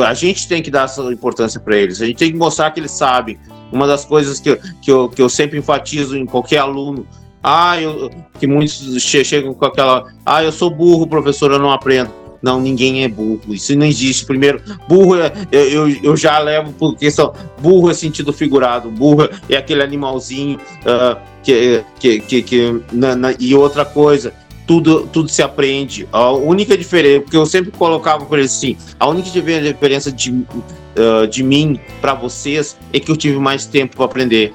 A 0.07 0.13
gente 0.13 0.47
tem 0.47 0.63
que 0.63 0.71
dar 0.71 0.85
essa 0.85 1.03
importância 1.11 1.59
para 1.59 1.77
eles, 1.77 2.03
a 2.03 2.07
gente 2.07 2.19
tem 2.19 2.33
que 2.33 2.37
mostrar 2.37 2.71
que 2.71 2.81
eles 2.81 2.91
sabem, 2.91 3.39
uma 3.73 3.87
das 3.87 4.05
coisas 4.05 4.39
que, 4.39 4.57
que, 4.83 4.91
eu, 4.91 5.09
que 5.09 5.23
eu 5.23 5.29
sempre 5.29 5.59
enfatizo 5.59 6.19
em 6.19 6.27
qualquer 6.27 6.59
aluno, 6.59 7.07
ah, 7.43 7.81
eu, 7.81 8.11
que 8.39 8.47
muitos 8.47 9.01
chegam 9.01 9.55
com 9.55 9.65
aquela, 9.65 10.13
ah, 10.27 10.45
eu 10.45 10.53
sou 10.53 10.71
burro, 10.71 11.07
professor, 11.07 11.51
eu 11.51 11.59
não 11.59 11.71
aprendo. 11.71 12.20
Não, 12.43 12.61
ninguém 12.61 13.05
é 13.05 13.09
burro. 13.09 13.41
Isso 13.49 13.77
não 13.77 13.87
existe. 13.87 14.25
Primeiro, 14.25 14.63
burro 14.89 15.17
é, 15.17 15.33
eu, 15.53 15.89
eu, 15.89 15.97
eu 16.03 16.17
já 16.17 16.39
levo 16.39 16.73
por 16.73 16.97
questão. 16.97 17.33
Burro 17.61 17.91
é 17.91 17.95
sentido 17.95 18.33
figurado. 18.33 18.91
Burro 18.91 19.29
é 19.49 19.57
aquele 19.57 19.83
animalzinho 19.83 20.59
uh, 20.59 21.21
que, 21.43 21.85
que, 21.99 22.21
que, 22.21 22.43
que 22.43 22.81
na, 22.93 23.15
na, 23.15 23.35
e 23.39 23.55
outra 23.55 23.85
coisa. 23.85 24.33
Tudo, 24.67 25.09
tudo 25.09 25.29
se 25.29 25.43
aprende. 25.43 26.09
A 26.13 26.31
única 26.31 26.79
diferença, 26.79 27.23
porque 27.23 27.37
eu 27.37 27.45
sempre 27.45 27.73
colocava 27.73 28.25
por 28.25 28.39
assim, 28.39 28.77
a 29.01 29.09
única 29.09 29.29
diferença 29.29 30.13
de, 30.13 30.31
uh, 30.31 31.27
de 31.29 31.43
mim 31.43 31.81
para 32.01 32.15
vocês 32.15 32.79
é 32.93 33.01
que 33.01 33.11
eu 33.11 33.17
tive 33.17 33.37
mais 33.41 33.67
tempo 33.67 33.97
para 33.97 34.05
aprender. 34.05 34.55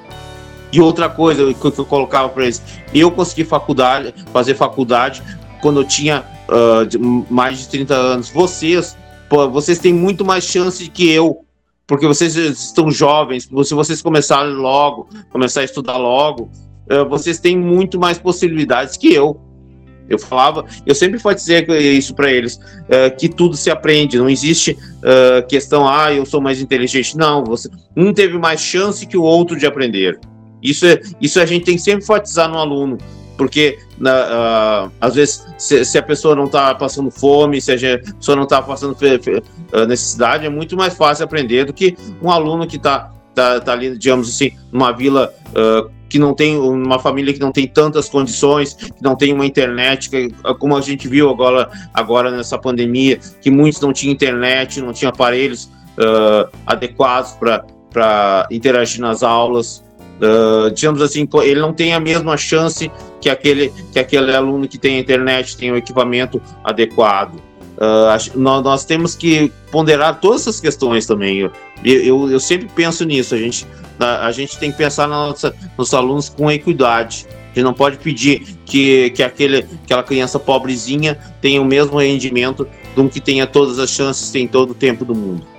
E 0.71 0.79
outra 0.79 1.09
coisa 1.09 1.53
que, 1.53 1.65
eu 1.65 1.85
colocava 1.85 2.29
para 2.29 2.43
eles, 2.43 2.61
eu 2.93 3.11
consegui 3.11 3.43
faculdade, 3.43 4.13
fazer 4.31 4.55
faculdade 4.55 5.21
quando 5.61 5.81
eu 5.81 5.83
tinha 5.83 6.23
uh, 6.49 6.85
de, 6.85 6.97
mais 6.97 7.59
de 7.59 7.69
30 7.69 7.93
anos. 7.93 8.29
Vocês, 8.29 8.97
pô, 9.29 9.49
vocês 9.49 9.79
têm 9.79 9.93
muito 9.93 10.25
mais 10.25 10.43
chance 10.43 10.89
que 10.89 11.09
eu, 11.09 11.45
porque 11.87 12.07
vocês 12.07 12.35
estão 12.35 12.89
jovens. 12.91 13.49
Se 13.63 13.73
vocês 13.73 14.01
começarem 14.01 14.53
logo, 14.53 15.07
começar 15.31 15.61
a 15.61 15.63
estudar 15.65 15.97
logo, 15.97 16.49
uh, 16.91 17.07
vocês 17.07 17.39
têm 17.39 17.57
muito 17.57 17.99
mais 17.99 18.17
possibilidades 18.17 18.97
que 18.97 19.13
eu. 19.13 19.39
Eu 20.07 20.19
falava, 20.19 20.65
eu 20.85 20.93
sempre 20.93 21.17
fui 21.17 21.33
dizer 21.33 21.67
isso 21.69 22.13
para 22.13 22.31
eles, 22.31 22.57
uh, 22.57 23.15
que 23.17 23.27
tudo 23.27 23.57
se 23.57 23.71
aprende, 23.71 24.17
não 24.17 24.29
existe 24.29 24.71
uh, 24.71 25.45
questão, 25.47 25.87
ah, 25.87 26.13
eu 26.13 26.25
sou 26.25 26.39
mais 26.39 26.61
inteligente. 26.61 27.17
Não, 27.17 27.43
você, 27.43 27.69
um 27.97 28.13
teve 28.13 28.37
mais 28.37 28.61
chance 28.61 29.05
que 29.05 29.17
o 29.17 29.23
outro 29.23 29.57
de 29.57 29.65
aprender. 29.65 30.19
Isso, 30.61 30.85
é, 30.85 31.01
isso 31.19 31.39
a 31.39 31.45
gente 31.45 31.65
tem 31.65 31.75
que 31.75 31.81
sempre 31.81 32.03
enfatizar 32.03 32.49
no 32.49 32.57
aluno, 32.57 32.97
porque 33.37 33.79
uh, 33.99 34.91
às 34.99 35.15
vezes, 35.15 35.45
se, 35.57 35.85
se, 35.85 35.97
a 35.97 36.03
pessoa 36.03 36.35
não 36.35 36.45
está 36.45 36.73
passando 36.75 37.09
fome, 37.11 37.61
se 37.61 37.71
a 37.71 37.97
pessoa 38.17 38.35
não 38.35 38.43
está 38.43 38.61
passando 38.61 38.97
necessidade, 39.87 40.45
é 40.45 40.49
muito 40.49 40.75
mais 40.75 40.95
fácil 40.95 41.25
aprender 41.25 41.65
do 41.65 41.73
que 41.73 41.95
um 42.21 42.29
aluno 42.29 42.67
que 42.67 42.77
está 42.77 43.11
tá, 43.35 43.59
tá 43.59 43.73
ali, 43.73 43.97
digamos 43.97 44.29
assim, 44.29 44.51
numa 44.71 44.91
vila 44.91 45.31
uh, 45.49 45.91
que 46.09 46.17
não 46.17 46.33
tem 46.33 46.57
uma 46.57 46.97
família 46.97 47.33
que 47.33 47.39
não 47.39 47.51
tem 47.51 47.67
tantas 47.67 48.07
condições, 48.07 48.73
que 48.73 49.03
não 49.03 49.15
tem 49.15 49.33
uma 49.33 49.45
internet, 49.45 50.09
que, 50.09 50.29
como 50.59 50.77
a 50.77 50.81
gente 50.81 51.07
viu 51.07 51.29
agora, 51.29 51.69
agora 51.93 52.31
nessa 52.31 52.57
pandemia, 52.57 53.19
que 53.41 53.51
muitos 53.51 53.81
não 53.81 53.91
tinham 53.91 54.13
internet, 54.13 54.81
não 54.81 54.93
tinham 54.93 55.09
aparelhos 55.09 55.65
uh, 55.65 56.49
adequados 56.65 57.33
para 57.33 58.47
interagir 58.49 59.01
nas 59.01 59.23
aulas. 59.23 59.83
Uh, 60.15 60.71
digamos 60.71 61.01
assim, 61.01 61.27
ele 61.43 61.59
não 61.59 61.73
tem 61.73 61.93
a 61.93 61.99
mesma 61.99 62.37
chance 62.37 62.89
que 63.19 63.29
aquele, 63.29 63.73
que 63.91 63.99
aquele 63.99 64.33
aluno 64.33 64.67
que 64.67 64.77
tem 64.77 64.97
internet, 64.97 65.57
tem 65.57 65.71
o 65.71 65.77
equipamento 65.77 66.41
adequado. 66.63 67.35
Uh, 67.75 68.39
nós, 68.39 68.63
nós, 68.63 68.85
temos 68.85 69.15
que 69.15 69.51
ponderar 69.69 70.21
todas 70.21 70.41
essas 70.41 70.61
questões 70.61 71.05
também. 71.05 71.39
Eu, 71.39 71.51
eu, 71.83 72.31
eu 72.31 72.39
sempre 72.39 72.69
penso 72.73 73.03
nisso. 73.03 73.35
A 73.35 73.37
gente, 73.37 73.67
a, 73.99 74.27
a 74.27 74.31
gente 74.31 74.57
tem 74.57 74.71
que 74.71 74.77
pensar 74.77 75.07
na 75.07 75.27
nossa, 75.27 75.53
nos 75.77 75.93
alunos 75.93 76.29
com 76.29 76.49
equidade. 76.49 77.27
A 77.29 77.55
gente 77.55 77.65
não 77.65 77.73
pode 77.73 77.97
pedir 77.97 78.57
que, 78.65 79.09
que 79.09 79.21
aquele, 79.21 79.65
aquela 79.83 80.03
criança 80.03 80.39
pobrezinha 80.39 81.17
tenha 81.41 81.61
o 81.61 81.65
mesmo 81.65 81.99
rendimento 81.99 82.65
de 82.93 83.01
um 83.01 83.09
que 83.09 83.19
tenha 83.19 83.45
todas 83.45 83.79
as 83.79 83.89
chances, 83.89 84.31
tem 84.31 84.47
todo 84.47 84.71
o 84.71 84.73
tempo 84.73 85.03
do 85.03 85.13
mundo 85.13 85.54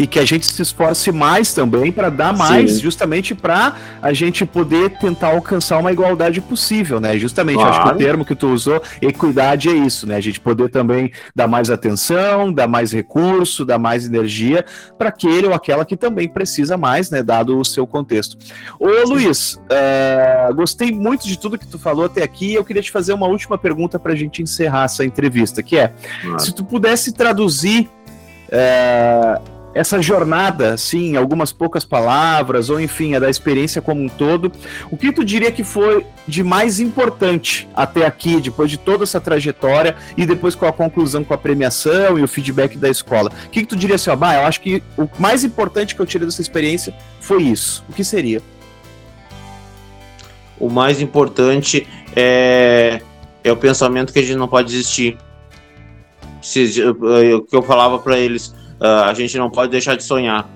e 0.00 0.06
que 0.06 0.18
a 0.18 0.24
gente 0.24 0.46
se 0.46 0.62
esforce 0.62 1.12
mais 1.12 1.52
também 1.52 1.92
para 1.92 2.08
dar 2.08 2.34
mais, 2.34 2.72
Sim. 2.72 2.80
justamente 2.80 3.34
para 3.34 3.76
a 4.00 4.14
gente 4.14 4.46
poder 4.46 4.96
tentar 4.98 5.34
alcançar 5.34 5.76
uma 5.76 5.92
igualdade 5.92 6.40
possível, 6.40 6.98
né? 6.98 7.18
Justamente, 7.18 7.56
claro. 7.56 7.70
acho 7.70 7.82
que 7.82 7.94
o 7.94 7.98
termo 7.98 8.24
que 8.24 8.34
tu 8.34 8.48
usou, 8.48 8.82
equidade, 9.02 9.68
é 9.68 9.74
isso, 9.74 10.06
né? 10.06 10.16
A 10.16 10.20
gente 10.20 10.40
poder 10.40 10.70
também 10.70 11.12
dar 11.36 11.46
mais 11.46 11.68
atenção, 11.68 12.50
dar 12.50 12.66
mais 12.66 12.92
recurso, 12.92 13.62
dar 13.62 13.78
mais 13.78 14.06
energia 14.06 14.64
para 14.96 15.10
aquele 15.10 15.48
ou 15.48 15.52
aquela 15.52 15.84
que 15.84 15.98
também 15.98 16.30
precisa 16.30 16.78
mais, 16.78 17.10
né? 17.10 17.22
Dado 17.22 17.58
o 17.58 17.62
seu 17.62 17.86
contexto. 17.86 18.38
Ô 18.78 19.06
Luiz, 19.06 19.60
é, 19.68 20.48
gostei 20.54 20.90
muito 20.92 21.26
de 21.26 21.38
tudo 21.38 21.58
que 21.58 21.66
tu 21.66 21.78
falou 21.78 22.06
até 22.06 22.22
aqui. 22.22 22.54
Eu 22.54 22.64
queria 22.64 22.80
te 22.80 22.90
fazer 22.90 23.12
uma 23.12 23.26
última 23.26 23.58
pergunta 23.58 23.98
para 23.98 24.14
a 24.14 24.16
gente 24.16 24.42
encerrar 24.42 24.84
essa 24.84 25.04
entrevista, 25.04 25.62
que 25.62 25.76
é: 25.76 25.92
se 26.38 26.54
tu 26.54 26.64
pudesse 26.64 27.12
traduzir 27.12 27.90
é, 28.50 29.38
essa 29.72 30.02
jornada, 30.02 30.74
assim, 30.74 31.16
algumas 31.16 31.52
poucas 31.52 31.84
palavras, 31.84 32.70
ou 32.70 32.80
enfim, 32.80 33.14
a 33.14 33.20
da 33.20 33.30
experiência 33.30 33.80
como 33.80 34.02
um 34.02 34.08
todo, 34.08 34.50
o 34.90 34.96
que 34.96 35.12
tu 35.12 35.24
diria 35.24 35.52
que 35.52 35.62
foi 35.62 36.04
de 36.26 36.42
mais 36.42 36.80
importante 36.80 37.68
até 37.74 38.04
aqui, 38.04 38.40
depois 38.40 38.70
de 38.70 38.76
toda 38.76 39.04
essa 39.04 39.20
trajetória 39.20 39.96
e 40.16 40.26
depois 40.26 40.54
com 40.54 40.66
a 40.66 40.72
conclusão 40.72 41.22
com 41.22 41.34
a 41.34 41.38
premiação 41.38 42.18
e 42.18 42.22
o 42.22 42.28
feedback 42.28 42.76
da 42.76 42.88
escola? 42.88 43.30
O 43.46 43.50
que, 43.50 43.60
que 43.60 43.66
tu 43.66 43.76
diria 43.76 43.96
assim, 43.96 44.10
ó, 44.10 44.16
bah, 44.16 44.34
eu 44.34 44.46
acho 44.46 44.60
que 44.60 44.82
o 44.96 45.08
mais 45.18 45.44
importante 45.44 45.94
que 45.94 46.02
eu 46.02 46.06
tirei 46.06 46.26
dessa 46.26 46.42
experiência 46.42 46.94
foi 47.20 47.42
isso. 47.44 47.84
O 47.88 47.92
que 47.92 48.02
seria? 48.02 48.42
O 50.58 50.68
mais 50.68 51.00
importante 51.00 51.86
é, 52.14 53.00
é 53.42 53.52
o 53.52 53.56
pensamento 53.56 54.12
que 54.12 54.18
a 54.18 54.22
gente 54.22 54.36
não 54.36 54.48
pode 54.48 54.68
desistir. 54.68 55.16
O 57.34 57.42
que 57.42 57.56
eu 57.56 57.62
falava 57.62 57.98
para 57.98 58.18
eles, 58.18 58.54
uh, 58.80 59.04
a 59.04 59.14
gente 59.14 59.36
não 59.38 59.50
pode 59.50 59.70
deixar 59.70 59.96
de 59.96 60.04
sonhar. 60.04 60.48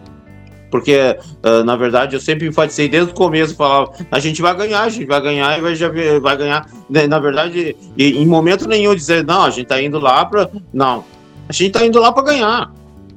Porque, 0.70 1.16
uh, 1.44 1.62
na 1.64 1.76
verdade, 1.76 2.16
eu 2.16 2.20
sempre 2.20 2.48
enfatizei 2.48 2.88
desde 2.88 3.12
o 3.12 3.14
começo, 3.14 3.54
falava, 3.54 3.92
a 4.10 4.18
gente 4.18 4.42
vai 4.42 4.54
ganhar, 4.56 4.82
a 4.82 4.88
gente 4.88 5.06
vai 5.06 5.20
ganhar 5.20 5.58
e 5.58 5.60
vai, 5.60 5.74
já, 5.76 5.88
vai 6.20 6.37
ganhar. 6.37 6.66
Na 7.08 7.18
verdade, 7.20 7.76
em 7.96 8.26
momento 8.26 8.66
nenhum 8.66 8.94
dizer, 8.94 9.24
não, 9.24 9.44
a 9.44 9.50
gente 9.50 9.64
está 9.64 9.80
indo 9.80 10.00
lá 10.00 10.24
para. 10.24 10.50
Não, 10.72 11.04
a 11.48 11.52
gente 11.52 11.68
está 11.68 11.87
indo 11.87 12.00
lá 12.00 12.10
para 12.10 12.24
ganhar 12.24 12.72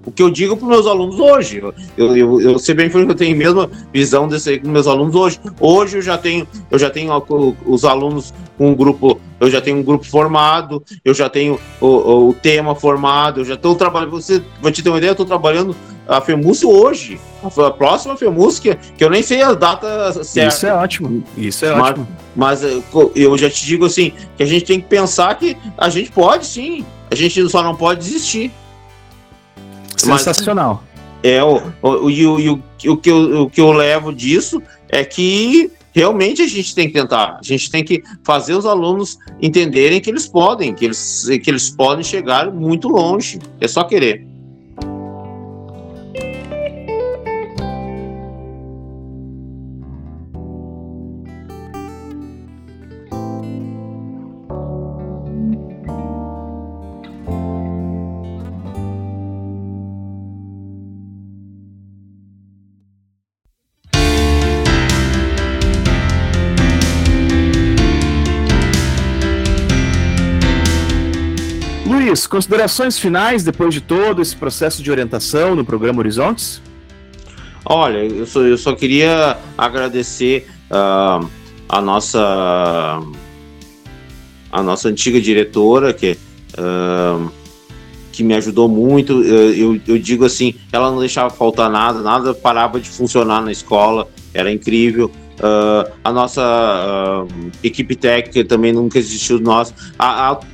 o 0.05 0.11
que 0.11 0.23
eu 0.23 0.29
digo 0.29 0.55
para 0.55 0.65
os 0.65 0.71
meus 0.71 0.87
alunos 0.87 1.19
hoje. 1.19 1.61
Eu, 1.97 2.15
eu, 2.15 2.41
eu 2.41 2.59
sei 2.59 2.73
bem 2.73 2.89
que 2.89 2.97
eu 2.97 3.15
tenho 3.15 3.35
a 3.35 3.37
mesma 3.37 3.69
visão 3.93 4.27
desse 4.27 4.51
aí 4.51 4.59
com 4.59 4.69
meus 4.69 4.87
alunos 4.87 5.13
hoje. 5.15 5.39
Hoje 5.59 5.97
eu 5.97 6.01
já 6.01 6.17
tenho, 6.17 6.47
eu 6.71 6.79
já 6.79 6.89
tenho 6.89 7.11
os 7.65 7.83
alunos 7.83 8.33
com 8.57 8.71
um 8.71 8.75
grupo, 8.75 9.19
eu 9.39 9.49
já 9.49 9.61
tenho 9.61 9.77
um 9.77 9.83
grupo 9.83 10.05
formado, 10.05 10.83
eu 11.03 11.13
já 11.13 11.29
tenho 11.29 11.59
o, 11.81 12.29
o 12.29 12.33
tema 12.33 12.73
formado, 12.73 13.41
eu 13.41 13.45
já 13.45 13.55
estou 13.55 13.75
trabalhando. 13.75 14.11
Você 14.11 14.41
vai 14.61 14.71
te 14.71 14.81
ter 14.81 14.89
uma 14.89 14.97
ideia, 14.97 15.09
eu 15.09 15.13
estou 15.13 15.25
trabalhando 15.25 15.75
a 16.07 16.21
FEMUS 16.21 16.63
hoje. 16.63 17.19
A 17.43 17.71
próxima 17.71 18.15
FEMUS, 18.15 18.59
que, 18.59 18.75
que 18.75 19.03
eu 19.03 19.09
nem 19.09 19.21
sei 19.21 19.41
a 19.41 19.53
data 19.53 20.23
certa. 20.23 20.55
Isso 20.55 20.65
é 20.65 20.73
ótimo. 20.73 21.23
Isso 21.37 21.65
é 21.65 21.75
mas, 21.75 21.89
ótimo. 21.89 22.07
Mas 22.35 22.61
eu 23.13 23.37
já 23.37 23.49
te 23.49 23.65
digo 23.65 23.85
assim, 23.85 24.13
que 24.35 24.43
a 24.43 24.45
gente 24.45 24.65
tem 24.65 24.79
que 24.79 24.87
pensar 24.87 25.35
que 25.35 25.57
a 25.77 25.89
gente 25.89 26.11
pode 26.11 26.45
sim. 26.45 26.85
A 27.11 27.15
gente 27.15 27.47
só 27.49 27.61
não 27.61 27.75
pode 27.75 27.99
desistir. 27.99 28.51
Sensacional. 30.15 30.83
É, 31.23 31.43
o, 31.43 31.61
o, 31.81 31.89
o, 31.89 32.09
o, 32.09 32.63
o, 32.91 32.97
que 32.97 33.09
eu, 33.09 33.43
o 33.43 33.49
que 33.49 33.59
eu 33.59 33.71
levo 33.71 34.13
disso 34.13 34.61
é 34.89 35.03
que 35.03 35.71
realmente 35.91 36.43
a 36.43 36.47
gente 36.47 36.75
tem 36.75 36.87
que 36.87 36.93
tentar, 36.93 37.39
a 37.39 37.43
gente 37.43 37.71
tem 37.71 37.83
que 37.83 38.03
fazer 38.23 38.53
os 38.53 38.65
alunos 38.65 39.17
entenderem 39.41 39.99
que 39.99 40.09
eles 40.09 40.27
podem, 40.27 40.73
que 40.73 40.85
eles, 40.85 41.25
que 41.43 41.49
eles 41.49 41.71
podem 41.71 42.03
chegar 42.03 42.51
muito 42.51 42.87
longe. 42.87 43.39
É 43.59 43.67
só 43.67 43.83
querer. 43.83 44.25
Luiz, 72.17 72.25
considerações 72.25 72.97
finais 72.97 73.43
depois 73.43 73.71
de 73.71 73.79
todo 73.79 74.23
esse 74.23 74.35
processo 74.35 74.81
de 74.81 74.89
orientação 74.89 75.55
no 75.55 75.63
programa 75.63 75.99
Horizontes? 75.99 76.59
Olha, 77.63 77.99
eu 77.99 78.25
só, 78.25 78.41
eu 78.41 78.57
só 78.57 78.73
queria 78.73 79.37
agradecer 79.55 80.47
uh, 80.71 81.29
a 81.69 81.81
nossa 81.81 82.99
a 84.51 84.63
nossa 84.63 84.89
antiga 84.89 85.21
diretora 85.21 85.93
que 85.93 86.17
uh, 86.57 87.29
que 88.11 88.23
me 88.23 88.33
ajudou 88.33 88.67
muito. 88.67 89.21
Eu, 89.21 89.79
eu, 89.87 89.99
digo 89.99 90.25
assim, 90.25 90.55
ela 90.71 90.89
não 90.89 90.99
deixava 90.99 91.29
faltar 91.29 91.69
nada, 91.69 92.01
nada 92.01 92.33
parava 92.33 92.79
de 92.79 92.89
funcionar 92.89 93.43
na 93.43 93.51
escola, 93.51 94.07
era 94.33 94.51
incrível. 94.51 95.11
Uh, 95.37 95.91
a 96.03 96.11
nossa 96.11 96.41
uh, 97.23 97.51
equipe 97.63 97.95
técnica 97.95 98.43
também 98.43 98.73
nunca 98.73 98.97
existiu 98.97 99.39
nós. 99.39 99.73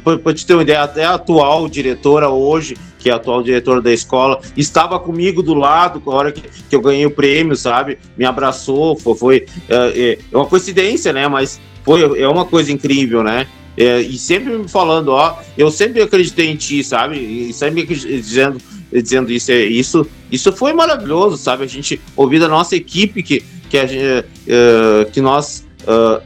Para 0.04 0.34
te 0.34 0.46
ter 0.46 0.54
uma 0.54 0.63
ideia, 0.63 0.84
até 0.84 1.06
a 1.06 1.13
atual 1.13 1.69
diretora 1.69 2.30
hoje, 2.30 2.76
que 3.00 3.10
é 3.10 3.13
a 3.13 3.15
atual 3.15 3.41
diretora 3.41 3.82
da 3.82 3.93
escola, 3.93 4.41
estava 4.58 5.00
comigo 5.00 5.41
do 5.41 5.54
lado 5.54 6.02
na 6.06 6.12
hora 6.12 6.32
que, 6.32 6.41
que 6.41 6.76
eu 6.76 6.82
ganhei 6.82 7.06
o 7.06 7.12
prêmio, 7.12 7.56
sabe? 7.56 7.98
Me 8.17 8.26
abraçou, 8.26 8.98
foi, 8.98 9.15
foi 9.15 9.38
uh, 9.69 9.93
é 9.96 10.17
uma 10.34 10.46
coincidência, 10.46 11.13
né? 11.13 11.28
Mas 11.28 11.62
foi, 11.84 12.22
é 12.22 12.28
uma 12.28 12.46
coisa 12.46 12.72
incrível, 12.72 13.24
né? 13.24 13.48
É, 13.76 14.02
e 14.02 14.17
sempre 14.17 14.56
me 14.56 14.67
falando, 14.67 15.10
ó, 15.10 15.38
eu 15.58 15.72
sempre 15.72 16.02
acreditei 16.02 16.50
em 16.50 16.56
ti, 16.56 16.84
sabe? 16.84 17.17
E 17.17 17.54
sempre 17.54 17.86
dizendo, 17.86 18.58
dizendo 18.91 19.32
isso, 19.32 19.52
é, 19.52 19.63
isso, 19.63 20.08
isso 20.32 20.54
foi 20.54 20.74
maravilhoso, 20.74 21.38
sabe? 21.38 21.63
A 21.63 21.67
gente 21.67 22.00
ouvir 22.15 22.39
da 22.39 22.48
nossa 22.48 22.76
equipe 22.76 23.24
que 23.24 23.43
que, 23.73 23.79
a, 23.79 23.86
uh, 23.86 25.12
que 25.12 25.19
nós 25.19 25.65
uh, 25.81 26.21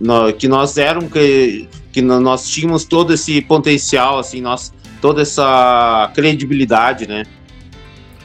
no, 0.00 0.32
que 0.32 0.46
nós 0.46 0.78
eram 0.78 1.08
que, 1.08 1.68
que 1.90 2.00
nós 2.00 2.48
tínhamos 2.48 2.84
todo 2.84 3.12
esse 3.12 3.42
potencial 3.42 4.20
assim 4.20 4.40
nós 4.40 4.72
toda 5.00 5.22
essa 5.22 6.12
credibilidade 6.14 7.08
né? 7.08 7.24